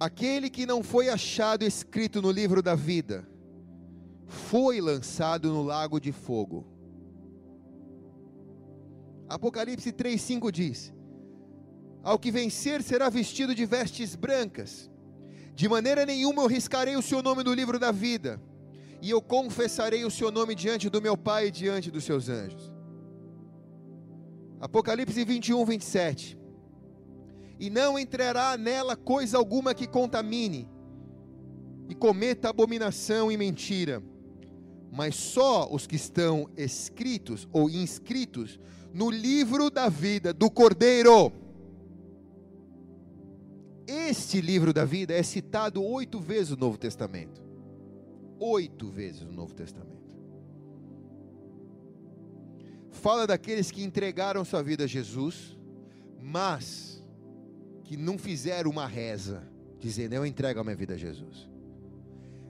[0.00, 3.28] Aquele que não foi achado escrito no livro da vida,
[4.34, 6.66] foi lançado no lago de fogo.
[9.28, 10.92] Apocalipse 3,5 diz:
[12.02, 14.90] Ao que vencer será vestido de vestes brancas,
[15.54, 18.40] de maneira nenhuma eu riscarei o seu nome do livro da vida,
[19.00, 22.72] e eu confessarei o seu nome diante do meu Pai e diante dos seus anjos.
[24.60, 26.38] Apocalipse 21, 27.
[27.58, 30.68] E não entrará nela coisa alguma que contamine,
[31.88, 34.02] e cometa abominação e mentira
[34.94, 38.60] mas só os que estão escritos ou inscritos
[38.92, 41.32] no livro da vida do Cordeiro.
[43.88, 47.42] Este livro da vida é citado oito vezes no Novo Testamento.
[48.38, 50.16] Oito vezes no Novo Testamento.
[52.92, 55.58] Fala daqueles que entregaram sua vida a Jesus,
[56.22, 57.04] mas
[57.82, 59.42] que não fizeram uma reza,
[59.80, 61.52] dizendo: Eu entrego a minha vida a Jesus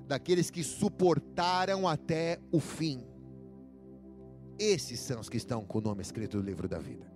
[0.06, 3.06] daqueles que suportaram até o fim.
[4.58, 7.10] Esses são os que estão com o nome escrito no livro da vida.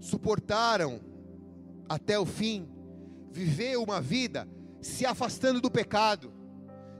[0.00, 1.00] Suportaram
[1.88, 2.68] até o fim,
[3.30, 4.48] viver uma vida
[4.80, 6.32] se afastando do pecado,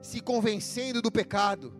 [0.03, 1.73] se convencendo do pecado,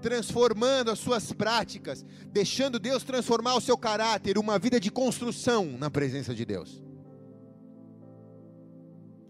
[0.00, 5.90] transformando as suas práticas, deixando Deus transformar o seu caráter, uma vida de construção na
[5.90, 6.82] presença de Deus.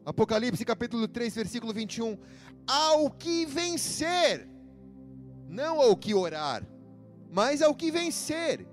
[0.04, 2.18] Apocalipse capítulo 3, versículo 21.
[2.66, 4.48] Ao que vencer,
[5.48, 6.66] não ao que orar,
[7.30, 8.66] mas ao que vencer,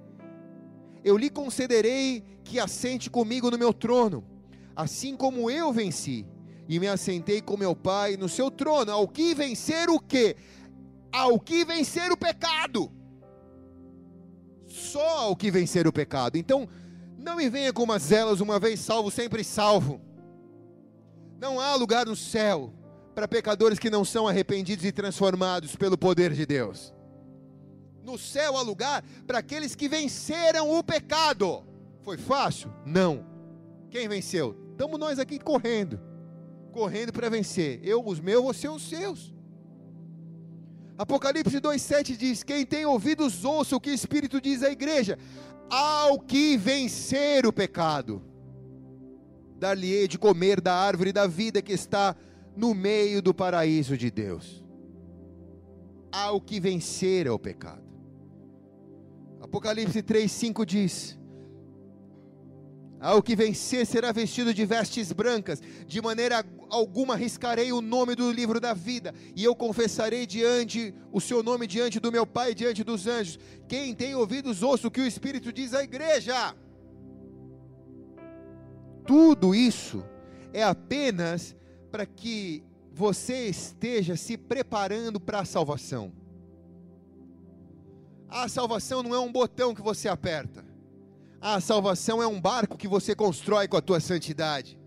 [1.04, 4.24] eu lhe concederei que assente comigo no meu trono,
[4.76, 6.26] assim como eu venci
[6.70, 8.92] e me assentei com meu Pai no seu trono.
[8.92, 10.38] Ao que vencer o quê?
[11.12, 12.90] Ao que vencer o pecado.
[14.68, 16.38] Só ao que vencer o pecado.
[16.38, 16.70] Então,
[17.18, 20.00] não me venha com umas elas, uma vez salvo, sempre salvo.
[21.40, 22.74] Não há lugar no céu
[23.14, 26.94] para pecadores que não são arrependidos e transformados pelo poder de Deus.
[28.04, 31.64] No céu há lugar para aqueles que venceram o pecado.
[32.02, 32.74] Foi fácil?
[32.86, 33.26] Não.
[33.90, 34.58] Quem venceu?
[34.72, 36.00] Estamos nós aqui correndo.
[36.72, 37.80] Correndo para vencer.
[37.84, 39.34] Eu, os meus, você, os seus.
[40.98, 45.20] Apocalipse 2,7 diz: Quem tem ouvidos, ouça o que o Espírito diz à igreja.
[45.70, 48.32] Ao que vencer o pecado
[49.62, 52.16] dar-lhe-ei de comer da árvore da vida que está
[52.56, 54.64] no meio do paraíso de Deus.
[56.11, 57.91] Ao que vencer é o pecado.
[59.40, 61.18] Apocalipse 3:5 diz:
[62.99, 68.32] Ao que vencer será vestido de vestes brancas, de maneira alguma riscarei o nome do
[68.32, 72.84] livro da vida, e eu confessarei diante o seu nome diante do meu Pai, diante
[72.84, 73.40] dos anjos.
[73.68, 76.56] Quem tem ouvidos ouça o que o Espírito diz à igreja.
[79.06, 80.06] Tudo isso
[80.53, 81.56] é apenas
[81.92, 82.64] para que
[82.94, 86.12] você esteja se preparando para a salvação.
[88.28, 90.66] A salvação não é um botão que você aperta.
[91.40, 94.80] A salvação é um barco que você constrói com a tua santidade.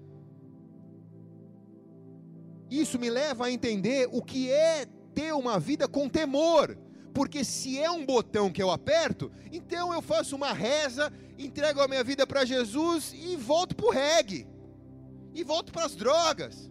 [2.70, 6.78] Isso me leva a entender o que é ter uma vida com temor.
[7.12, 11.88] Porque se é um botão que eu aperto, então eu faço uma reza entrego a
[11.88, 14.46] minha vida para Jesus e volto para o reggae,
[15.34, 16.70] e volto para as drogas,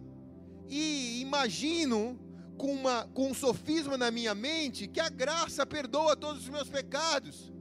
[0.68, 2.18] e imagino
[2.56, 6.68] com, uma, com um sofisma na minha mente que a graça perdoa todos os meus
[6.68, 7.52] pecados.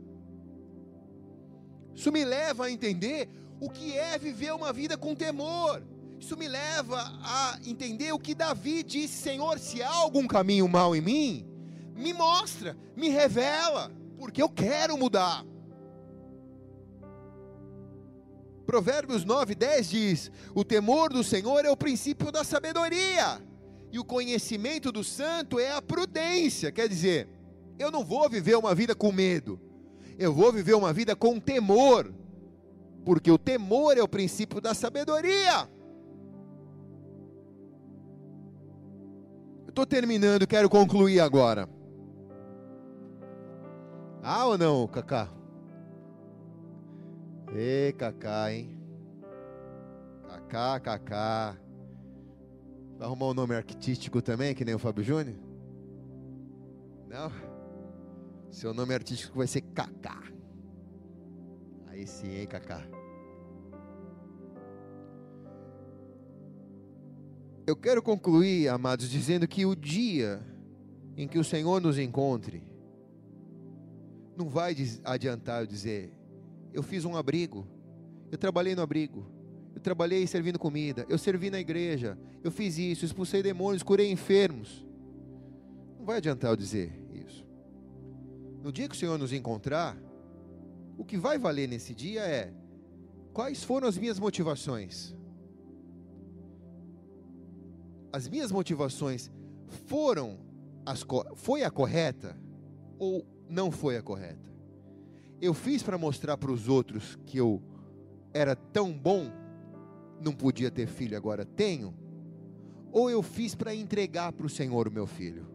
[1.95, 5.83] Isso me leva a entender o que é viver uma vida com temor.
[6.19, 10.95] Isso me leva a entender o que Davi disse: Senhor, se há algum caminho mal
[10.95, 11.45] em mim,
[11.95, 15.45] me mostra, me revela, porque eu quero mudar.
[18.65, 23.41] Provérbios 9, 10 diz: O temor do Senhor é o princípio da sabedoria,
[23.91, 26.71] e o conhecimento do santo é a prudência.
[26.71, 27.27] Quer dizer,
[27.77, 29.59] eu não vou viver uma vida com medo,
[30.17, 32.13] eu vou viver uma vida com temor,
[33.03, 35.69] porque o temor é o princípio da sabedoria.
[39.67, 41.67] Estou terminando, quero concluir agora.
[44.21, 45.29] Ah ou não, Cacá?
[47.55, 48.75] Ê, Cacá, hein?
[50.27, 51.57] Cacá, Cacá.
[52.97, 55.37] Vai arrumar um nome artístico também, que nem o Fábio Júnior?
[57.07, 57.31] Não?
[58.49, 60.21] Seu nome artístico vai ser Cacá.
[61.87, 62.83] Aí sim, hein, Cacá?
[67.67, 70.41] Eu quero concluir, amados, dizendo que o dia
[71.15, 72.63] em que o Senhor nos encontre,
[74.35, 76.11] não vai adiantar eu dizer,
[76.73, 77.67] eu fiz um abrigo,
[78.31, 79.25] eu trabalhei no abrigo,
[79.75, 84.85] eu trabalhei servindo comida, eu servi na igreja, eu fiz isso, expulsei demônios, curei enfermos.
[85.97, 87.45] Não vai adiantar eu dizer isso.
[88.61, 89.97] No dia que o Senhor nos encontrar,
[90.97, 92.53] o que vai valer nesse dia é
[93.33, 95.15] quais foram as minhas motivações
[98.13, 99.31] as minhas motivações
[99.87, 100.37] foram
[100.85, 101.03] as
[101.35, 102.37] foi a correta
[102.99, 104.52] ou não foi a correta?
[105.41, 107.61] Eu fiz para mostrar para os outros que eu
[108.33, 109.31] era tão bom,
[110.21, 111.93] não podia ter filho, agora tenho?
[112.91, 115.47] Ou eu fiz para entregar para o Senhor o meu filho?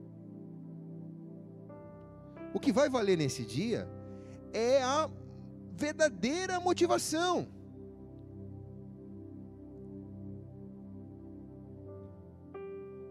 [2.52, 3.88] O que vai valer nesse dia
[4.52, 5.08] é a
[5.74, 7.46] verdadeira motivação.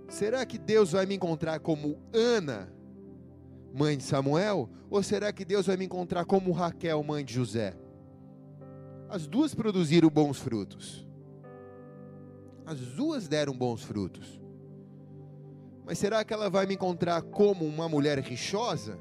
[0.09, 2.73] Será que Deus vai me encontrar como Ana,
[3.77, 4.69] mãe de Samuel?
[4.89, 7.75] Ou será que Deus vai me encontrar como Raquel, mãe de José?
[9.07, 11.07] As duas produziram bons frutos.
[12.65, 14.41] As duas deram bons frutos.
[15.85, 18.99] Mas será que ela vai me encontrar como uma mulher rixosa?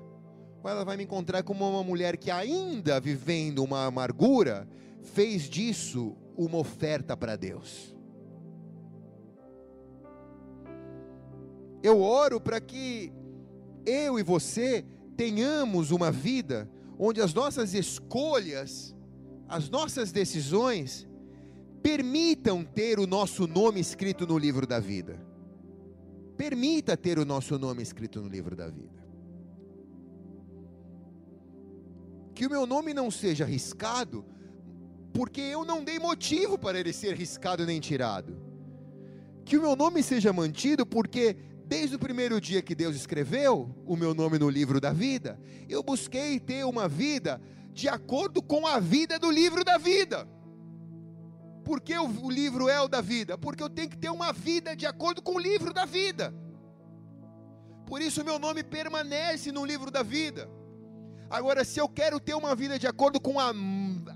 [0.63, 4.69] Ou ela vai me encontrar como uma mulher que, ainda vivendo uma amargura,
[5.01, 7.97] fez disso uma oferta para Deus?
[11.83, 13.13] Eu oro para que
[13.87, 14.85] eu e você
[15.17, 16.69] tenhamos uma vida
[16.99, 18.95] onde as nossas escolhas,
[19.49, 21.07] as nossas decisões,
[21.83, 25.25] permitam ter o nosso nome escrito no livro da vida.
[26.37, 29.07] Permita ter o nosso nome escrito no livro da vida.
[32.35, 34.25] Que o meu nome não seja riscado,
[35.15, 38.37] porque eu não dei motivo para ele ser riscado nem tirado.
[39.45, 41.37] Que o meu nome seja mantido, porque
[41.67, 45.37] Desde o primeiro dia que Deus escreveu o meu nome no livro da vida,
[45.69, 50.29] eu busquei ter uma vida de acordo com a vida do livro da vida.
[51.65, 53.37] Por que o livro é o da vida?
[53.37, 56.33] Porque eu tenho que ter uma vida de acordo com o livro da vida.
[57.85, 60.49] Por isso meu nome permanece no livro da vida.
[61.29, 63.53] Agora, se eu quero ter uma vida de acordo com a,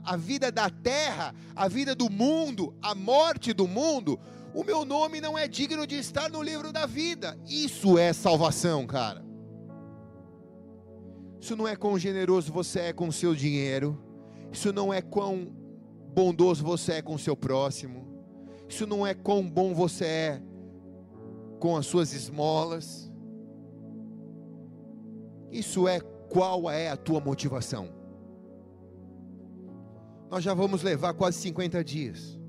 [0.04, 4.20] a vida da terra, a vida do mundo, a morte do mundo,
[4.54, 7.38] o meu nome não é digno de estar no livro da vida.
[7.46, 9.24] Isso é salvação, cara.
[11.40, 13.98] Isso não é quão generoso você é com o seu dinheiro.
[14.52, 15.46] Isso não é quão
[16.14, 18.06] bondoso você é com o seu próximo.
[18.68, 20.42] Isso não é quão bom você é
[21.58, 23.10] com as suas esmolas.
[25.50, 27.88] Isso é qual é a tua motivação.
[30.30, 32.39] Nós já vamos levar quase 50 dias.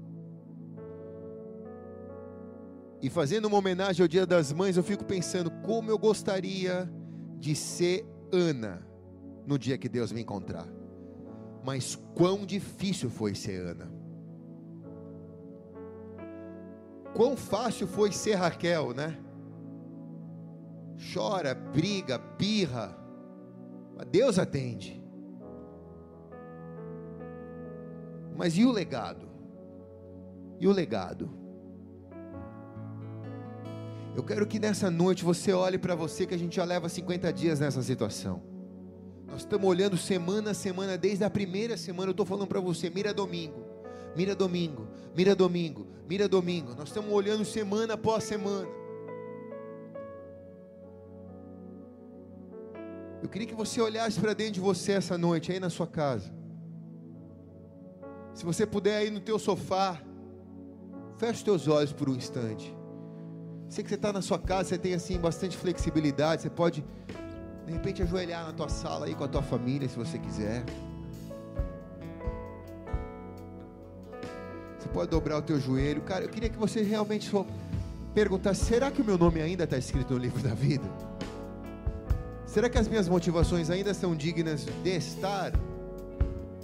[3.02, 6.88] E fazendo uma homenagem ao Dia das Mães, eu fico pensando como eu gostaria
[7.40, 8.86] de ser Ana
[9.46, 10.68] no dia que Deus me encontrar.
[11.64, 13.92] Mas quão difícil foi ser Ana.
[17.16, 19.20] Quão fácil foi ser Raquel, né?
[21.14, 22.96] Chora, briga, birra.
[23.98, 25.04] Mas Deus atende.
[28.38, 29.28] Mas e o legado?
[30.60, 31.41] E o legado?
[34.14, 37.32] Eu quero que nessa noite você olhe para você, que a gente já leva 50
[37.32, 38.42] dias nessa situação.
[39.26, 42.10] Nós estamos olhando semana a semana, desde a primeira semana.
[42.10, 43.66] Eu estou falando para você: mira domingo,
[44.14, 46.76] mira domingo, mira domingo, mira domingo.
[46.76, 48.68] Nós estamos olhando semana após semana.
[53.24, 56.34] Eu queria que você olhasse para dentro de você essa noite, aí na sua casa.
[58.34, 60.02] Se você puder aí no teu sofá,
[61.18, 62.76] feche os teus olhos por um instante.
[63.72, 66.84] Sei que você está na sua casa, você tem assim bastante flexibilidade, você pode
[67.66, 70.66] de repente ajoelhar na tua sala aí com a tua família, se você quiser.
[74.78, 76.02] Você pode dobrar o teu joelho.
[76.02, 77.46] Cara, eu queria que você realmente só
[78.14, 80.84] perguntasse: será que o meu nome ainda está escrito no livro da vida?
[82.46, 85.54] Será que as minhas motivações ainda são dignas de estar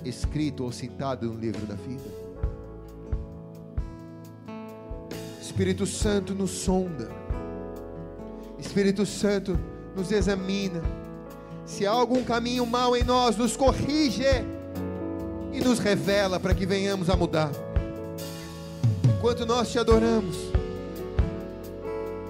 [0.04, 2.27] escrito ou citado no livro da vida?
[5.58, 7.10] Espírito Santo nos sonda.
[8.60, 9.60] Espírito Santo
[9.96, 10.84] nos examina.
[11.66, 14.24] Se há algum caminho mal em nós, nos corrige
[15.52, 17.50] e nos revela para que venhamos a mudar.
[19.04, 20.38] Enquanto nós te adoramos,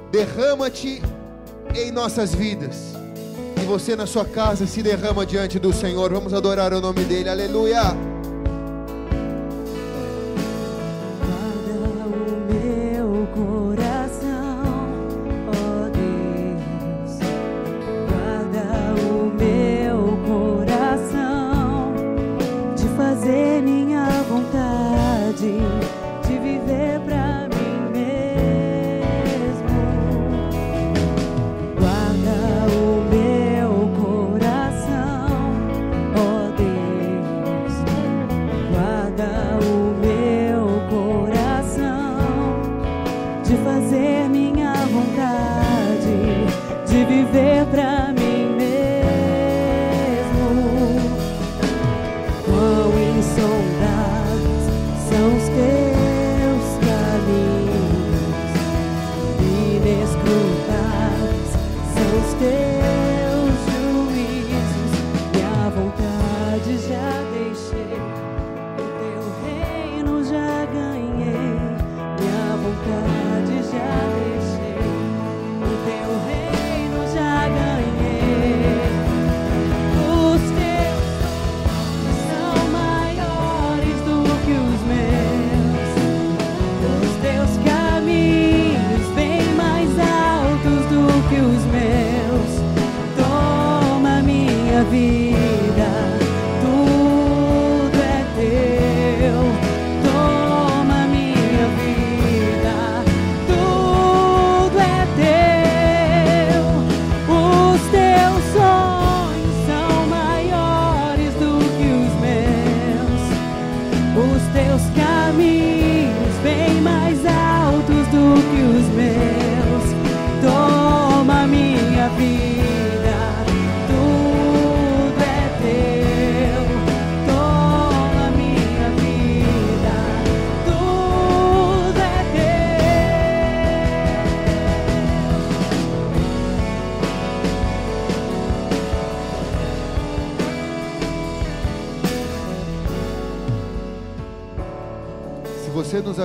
[0.09, 1.01] derrama-te
[1.75, 2.93] em nossas vidas.
[3.61, 6.13] E você na sua casa se derrama diante do Senhor.
[6.13, 7.27] Vamos adorar o nome dele.
[7.27, 8.16] Aleluia.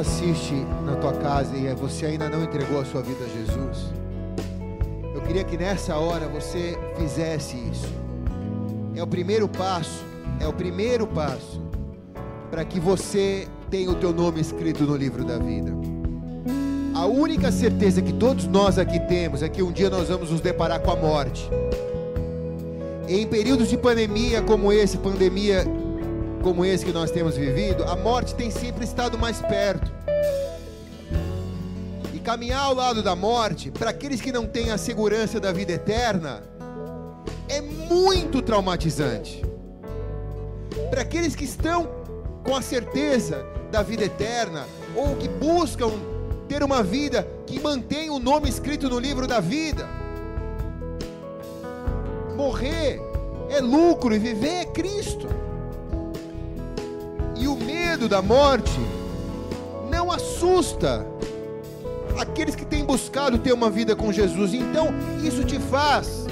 [0.02, 0.54] Assiste
[0.84, 3.92] na tua casa e você ainda não entregou a sua vida a Jesus,
[5.14, 7.88] eu queria que nessa hora você fizesse isso.
[8.94, 10.04] É o primeiro passo,
[10.40, 11.62] é o primeiro passo
[12.50, 15.72] para que você tenha o teu nome escrito no livro da vida.
[16.94, 20.40] A única certeza que todos nós aqui temos é que um dia nós vamos nos
[20.40, 21.48] deparar com a morte.
[23.08, 25.64] Em períodos de pandemia como esse, pandemia
[26.42, 29.81] como esse que nós temos vivido, a morte tem sempre estado mais perto.
[32.32, 36.42] Caminhar ao lado da morte, para aqueles que não têm a segurança da vida eterna,
[37.46, 39.44] é muito traumatizante.
[40.88, 41.86] Para aqueles que estão
[42.42, 44.64] com a certeza da vida eterna,
[44.96, 45.90] ou que buscam
[46.48, 49.86] ter uma vida que mantém o nome escrito no livro da vida,
[52.34, 52.98] morrer
[53.50, 55.28] é lucro e viver é Cristo.
[57.36, 58.80] E o medo da morte
[59.90, 61.11] não assusta
[62.92, 64.52] buscado ter uma vida com Jesus.
[64.52, 64.88] Então,
[65.24, 66.26] isso te faz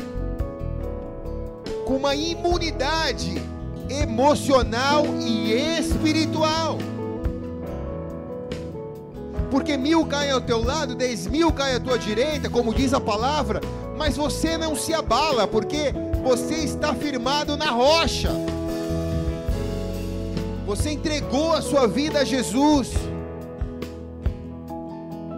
[1.87, 3.43] com uma imunidade
[3.89, 6.77] emocional e espiritual.
[9.51, 13.01] Porque mil caem ao teu lado, dez mil caem à tua direita, como diz a
[13.01, 13.63] palavra,
[13.97, 18.31] mas você não se abala, porque você está firmado na rocha.
[20.67, 22.93] Você entregou a sua vida a Jesus.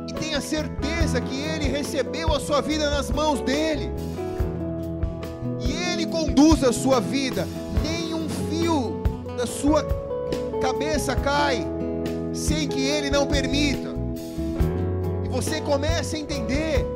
[0.09, 0.81] E tenha certeza
[1.20, 3.90] que Ele recebeu a sua vida nas mãos dele.
[5.60, 7.47] E Ele conduz a sua vida.
[7.82, 9.02] Nem um fio
[9.36, 9.84] da sua
[10.60, 11.66] cabeça cai
[12.32, 13.90] sem que ele não permita.
[15.24, 16.86] E você começa a entender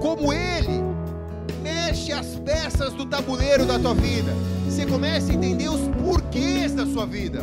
[0.00, 0.82] como ele
[1.62, 4.32] mexe as peças do tabuleiro da tua vida.
[4.68, 7.40] Você começa a entender os porquês da sua vida.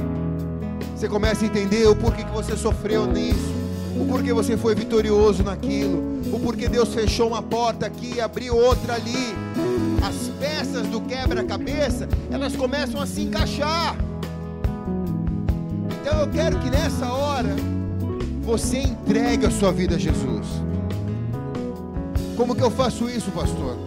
[0.96, 3.52] Você começa a entender o porquê que você sofreu nisso,
[4.00, 8.56] o porquê você foi vitorioso naquilo, o porquê Deus fechou uma porta aqui e abriu
[8.56, 9.36] outra ali.
[10.02, 13.96] As peças do quebra-cabeça, elas começam a se encaixar.
[16.02, 17.56] Então eu quero que nessa hora
[18.42, 20.48] você entregue a sua vida a Jesus.
[22.36, 23.78] Como que eu faço isso, pastor?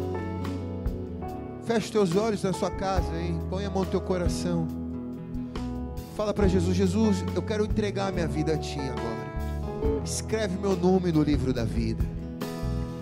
[1.67, 4.69] Feche teus olhos na sua casa aí, põe a mão no teu coração.
[6.17, 10.03] Fala para Jesus, Jesus, eu quero entregar minha vida a ti agora.
[10.05, 12.05] Escreve meu nome no livro da vida.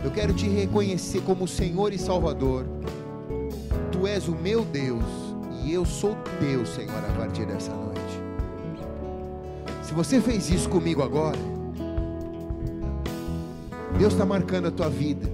[0.05, 2.67] Eu quero te reconhecer como Senhor e Salvador.
[3.93, 5.05] Tu és o meu Deus
[5.63, 7.93] e eu sou teu, Senhor, a partir dessa noite.
[9.83, 11.39] Se você fez isso comigo agora,
[13.97, 15.31] Deus está marcando a tua vida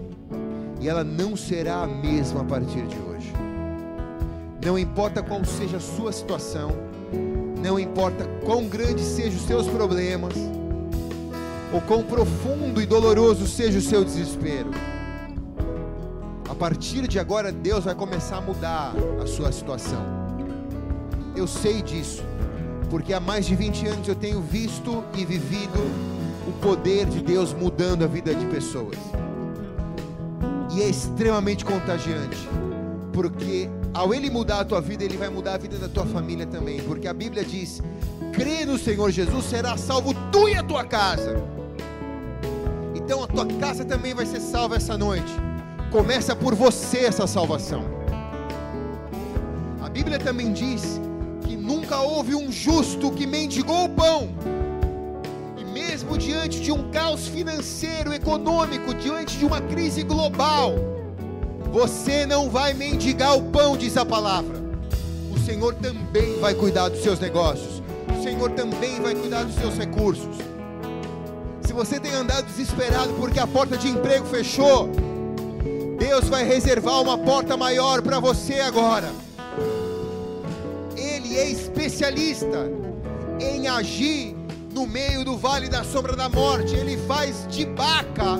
[0.80, 3.32] e ela não será a mesma a partir de hoje.
[4.64, 6.72] Não importa qual seja a sua situação,
[7.62, 10.34] não importa quão grandes sejam os seus problemas,
[11.72, 14.70] ou quão profundo e doloroso seja o seu desespero.
[16.48, 20.02] A partir de agora, Deus vai começar a mudar a sua situação.
[21.36, 22.22] Eu sei disso,
[22.90, 25.78] porque há mais de 20 anos eu tenho visto e vivido
[26.48, 28.96] o poder de Deus mudando a vida de pessoas.
[30.74, 32.38] E é extremamente contagiante,
[33.12, 36.46] porque ao Ele mudar a tua vida, Ele vai mudar a vida da tua família
[36.46, 37.82] também, porque a Bíblia diz:
[38.32, 41.57] crê no Senhor Jesus, será salvo tu e a tua casa.
[43.08, 45.32] Então a tua casa também vai ser salva essa noite.
[45.90, 47.82] Começa por você essa salvação.
[49.80, 51.00] A Bíblia também diz
[51.40, 54.28] que nunca houve um justo que mendigou o pão.
[55.56, 60.74] E mesmo diante de um caos financeiro, econômico, diante de uma crise global,
[61.72, 64.54] você não vai mendigar o pão, diz a palavra.
[65.34, 67.82] O Senhor também vai cuidar dos seus negócios.
[68.18, 70.47] O Senhor também vai cuidar dos seus recursos.
[71.78, 74.90] Você tem andado desesperado porque a porta de emprego fechou,
[75.96, 79.08] Deus vai reservar uma porta maior para você agora.
[80.96, 82.68] Ele é especialista
[83.38, 84.34] em agir
[84.74, 86.74] no meio do vale da sombra da morte.
[86.74, 88.38] Ele faz de Baca,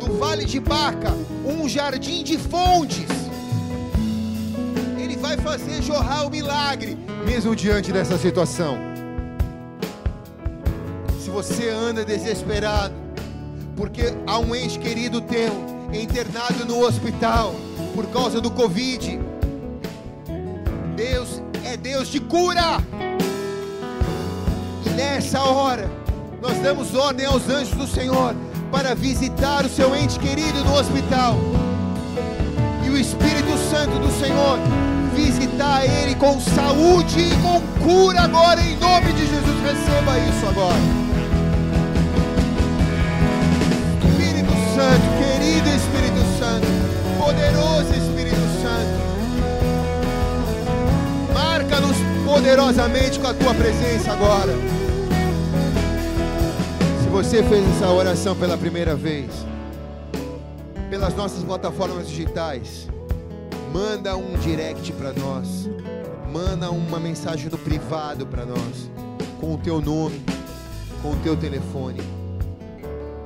[0.00, 1.14] do vale de Baca,
[1.46, 3.06] um jardim de fontes.
[4.98, 8.91] Ele vai fazer jorrar o milagre, mesmo diante dessa situação.
[11.32, 12.94] Você anda desesperado,
[13.74, 15.50] porque há um ente querido teu
[15.92, 17.54] internado no hospital
[17.94, 19.18] por causa do Covid,
[20.94, 22.82] Deus é Deus de cura.
[24.86, 25.90] E nessa hora,
[26.40, 28.34] nós damos ordem aos anjos do Senhor
[28.70, 31.36] para visitar o seu ente querido no hospital.
[32.84, 34.58] E o Espírito Santo do Senhor
[35.14, 39.60] visitar ele com saúde e com cura agora, em nome de Jesus.
[39.62, 41.01] Receba isso agora.
[45.52, 46.66] Querido Espírito Santo,
[47.22, 48.96] poderoso Espírito Santo,
[51.34, 54.54] marca-nos poderosamente com a tua presença agora.
[57.02, 59.30] Se você fez essa oração pela primeira vez,
[60.88, 62.88] pelas nossas plataformas digitais,
[63.74, 65.68] manda um direct para nós,
[66.32, 68.90] manda uma mensagem no privado para nós,
[69.38, 70.24] com o teu nome,
[71.02, 72.00] com o teu telefone.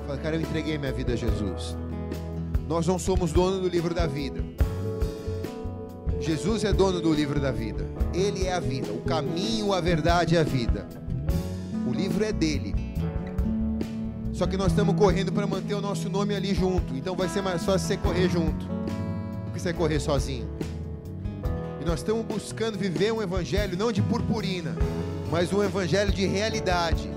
[0.09, 1.86] Fala, cara, eu entreguei minha vida a Jesus.
[2.69, 4.43] Nós não somos dono do livro da vida.
[6.21, 7.87] Jesus é dono do livro da vida.
[8.13, 10.89] Ele é a vida, o caminho, a verdade e a vida.
[11.87, 12.75] O livro é dele.
[14.33, 16.95] Só que nós estamos correndo para manter o nosso nome ali junto.
[16.97, 20.49] Então vai ser mais fácil você correr junto do que você correr sozinho.
[21.81, 24.75] E nós estamos buscando viver um evangelho não de purpurina,
[25.31, 27.09] mas um evangelho de realidade.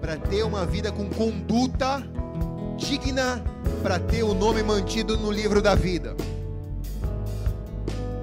[0.00, 2.06] Para ter uma vida com conduta
[2.76, 3.42] digna,
[3.82, 6.14] para ter o nome mantido no livro da vida.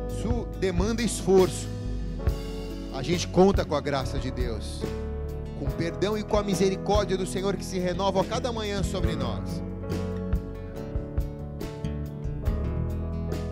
[0.09, 1.67] Isso demanda esforço.
[2.93, 4.81] A gente conta com a graça de Deus,
[5.59, 8.81] com o perdão e com a misericórdia do Senhor que se renova a cada manhã
[8.83, 9.61] sobre nós.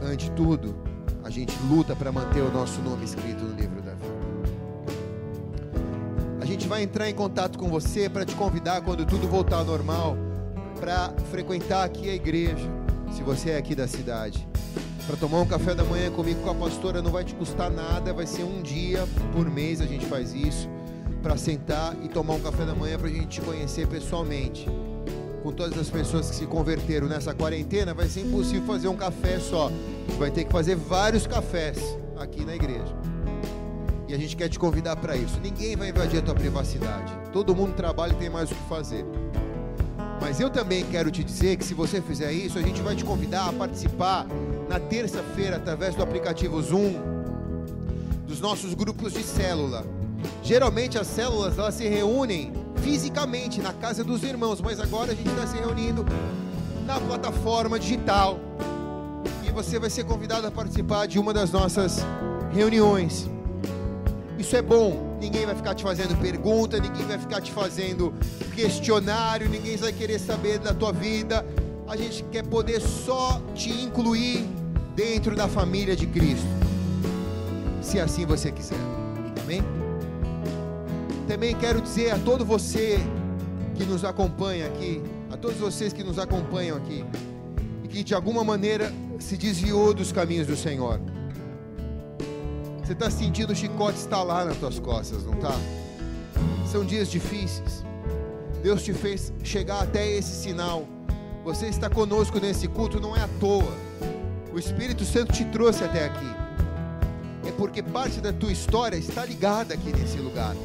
[0.02, 0.76] Ante tudo,
[1.24, 4.14] a gente luta para manter o nosso nome escrito no livro da vida.
[6.42, 9.66] A gente vai entrar em contato com você para te convidar quando tudo voltar ao
[9.66, 10.18] normal
[10.80, 12.70] para frequentar aqui a igreja,
[13.12, 14.48] se você é aqui da cidade.
[15.06, 18.14] Para tomar um café da manhã comigo com a pastora não vai te custar nada,
[18.14, 20.70] vai ser um dia por mês a gente faz isso.
[21.22, 24.68] para sentar e tomar um café da manhã para a gente te conhecer pessoalmente.
[25.42, 29.40] Com todas as pessoas que se converteram nessa quarentena, vai ser impossível fazer um café
[29.40, 29.72] só.
[30.18, 31.78] Vai ter que fazer vários cafés
[32.18, 32.94] aqui na igreja.
[34.08, 35.40] E a gente quer te convidar para isso.
[35.42, 37.14] Ninguém vai invadir a tua privacidade.
[37.32, 39.06] Todo mundo trabalha e tem mais o que fazer.
[40.24, 43.04] Mas eu também quero te dizer que se você fizer isso, a gente vai te
[43.04, 44.26] convidar a participar
[44.70, 46.94] na terça-feira através do aplicativo Zoom
[48.26, 49.86] dos nossos grupos de célula.
[50.42, 55.28] Geralmente as células elas se reúnem fisicamente na casa dos irmãos, mas agora a gente
[55.28, 56.06] está se reunindo
[56.86, 58.40] na plataforma digital.
[59.46, 61.98] E você vai ser convidado a participar de uma das nossas
[62.54, 63.30] reuniões.
[64.40, 65.13] Isso é bom.
[65.24, 68.14] Ninguém vai ficar te fazendo pergunta, ninguém vai ficar te fazendo
[68.54, 71.46] questionário, ninguém vai querer saber da tua vida.
[71.88, 74.46] A gente quer poder só te incluir
[74.94, 76.46] dentro da família de Cristo.
[77.82, 78.76] Se assim você quiser.
[79.42, 79.64] Amém?
[81.26, 83.00] Também quero dizer a todo você
[83.76, 85.02] que nos acompanha aqui,
[85.32, 87.06] a todos vocês que nos acompanham aqui,
[87.82, 91.00] e que de alguma maneira se desviou dos caminhos do Senhor.
[92.84, 95.54] Você está sentindo o chicote estalar nas tuas costas, não está?
[96.70, 97.84] São dias difíceis.
[98.62, 100.86] Deus te fez chegar até esse sinal.
[101.46, 103.74] Você está conosco nesse culto não é à toa.
[104.54, 106.26] O Espírito Santo te trouxe até aqui.
[107.48, 110.56] É porque parte da tua história está ligada aqui nesse lugar.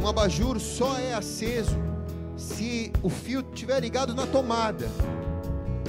[0.00, 1.76] Um abajur só é aceso
[2.36, 4.88] se o fio estiver ligado na tomada.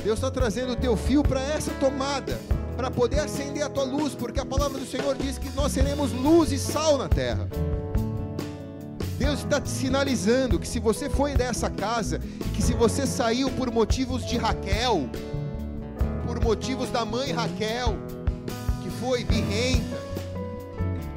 [0.04, 2.40] Deus está trazendo o teu fio para essa tomada,
[2.80, 6.14] para poder acender a tua luz, porque a palavra do Senhor diz que nós seremos
[6.14, 7.46] luz e sal na terra.
[9.18, 13.52] Deus está te sinalizando que se você foi dessa casa, e que se você saiu
[13.52, 15.10] por motivos de Raquel,
[16.26, 17.98] por motivos da mãe Raquel,
[18.82, 19.98] que foi birrenta,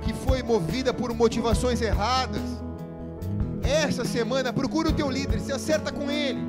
[0.04, 2.42] que foi movida por motivações erradas,
[3.62, 6.40] essa semana, procura o teu líder, se acerta com ele.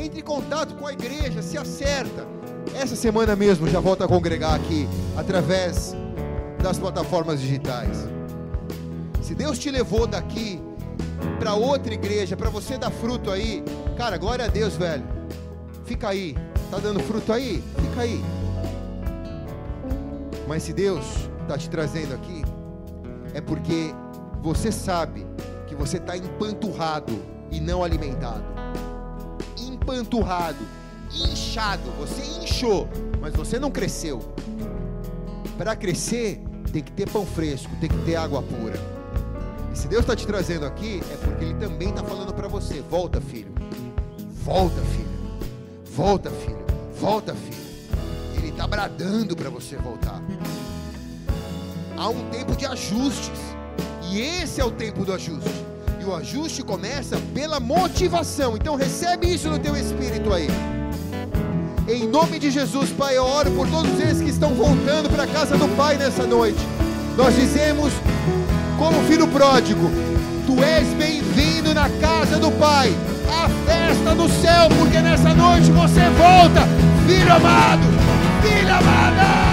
[0.00, 2.41] Entre em contato com a igreja, se acerta.
[2.74, 5.94] Essa semana mesmo já volta a congregar aqui, através
[6.62, 8.08] das plataformas digitais.
[9.20, 10.60] Se Deus te levou daqui
[11.38, 13.62] para outra igreja, para você dar fruto aí,
[13.96, 15.04] cara, glória a Deus, velho.
[15.84, 16.36] Fica aí.
[16.70, 17.62] Tá dando fruto aí?
[17.76, 18.22] Fica aí.
[20.48, 21.04] Mas se Deus
[21.42, 22.42] está te trazendo aqui,
[23.34, 23.94] é porque
[24.42, 25.26] você sabe
[25.66, 27.12] que você está empanturrado
[27.50, 28.44] e não alimentado.
[29.58, 30.64] Empanturrado,
[31.14, 32.88] inchado, você inchou,
[33.20, 34.20] mas você não cresceu.
[35.56, 36.40] Para crescer,
[36.72, 38.80] tem que ter pão fresco, tem que ter água pura.
[39.72, 42.80] E se Deus está te trazendo aqui, é porque Ele também está falando para você:
[42.80, 43.52] volta, filho,
[44.44, 45.08] volta, filho,
[45.94, 46.64] volta, filho,
[46.98, 47.62] volta, filho.
[48.36, 50.20] Ele está bradando para você voltar.
[51.96, 53.38] Há um tempo de ajustes.
[54.10, 55.50] E esse é o tempo do ajuste.
[56.00, 58.56] E o ajuste começa pela motivação.
[58.56, 60.48] Então recebe isso no teu espírito aí.
[61.88, 65.26] Em nome de Jesus, Pai, eu oro por todos eles que estão voltando para a
[65.26, 66.60] casa do Pai nessa noite.
[67.16, 67.92] Nós dizemos,
[68.78, 69.90] como filho pródigo,
[70.46, 72.94] Tu és bem-vindo na casa do Pai.
[73.28, 76.62] A festa do céu, porque nessa noite você volta,
[77.06, 77.82] filho amado,
[78.42, 79.51] filha amada.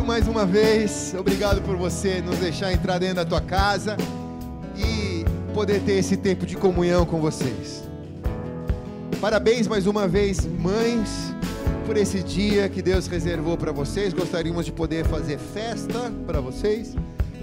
[0.00, 1.14] Encerrando o culto mais uma vez.
[1.18, 3.96] Obrigado por você nos deixar entrar dentro da tua casa
[4.76, 5.24] e
[5.54, 7.84] poder ter esse tempo de comunhão com vocês.
[9.20, 11.34] Parabéns mais uma vez, mães,
[11.86, 14.12] por esse dia que Deus reservou para vocês.
[14.12, 16.94] Gostaríamos de poder fazer festa para vocês,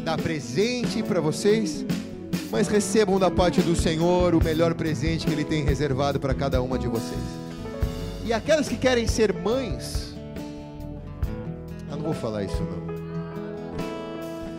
[0.04, 1.86] dar presente para vocês,
[2.52, 6.62] mas recebam da parte do Senhor o melhor presente que Ele tem reservado para cada
[6.62, 7.22] uma de vocês.
[8.26, 10.07] E aquelas que querem ser mães,
[12.08, 12.96] vou falar isso não.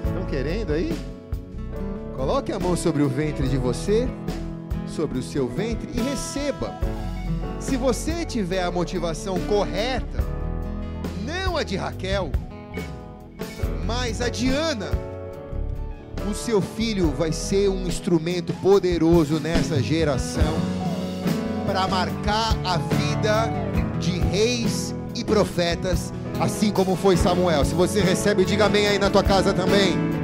[0.06, 0.94] Estão querendo aí?
[2.14, 4.06] Coloque a mão sobre o ventre de você,
[4.86, 6.78] sobre o seu ventre e receba.
[7.58, 10.22] Se você tiver a motivação correta,
[11.24, 12.30] não a de Raquel,
[13.86, 14.90] mas a de Ana,
[16.30, 20.54] o seu filho vai ser um instrumento poderoso nessa geração
[21.66, 23.50] para marcar a vida
[23.98, 27.64] de reis e profetas, assim como foi Samuel.
[27.64, 30.17] Se você recebe, diga amém aí na tua casa também.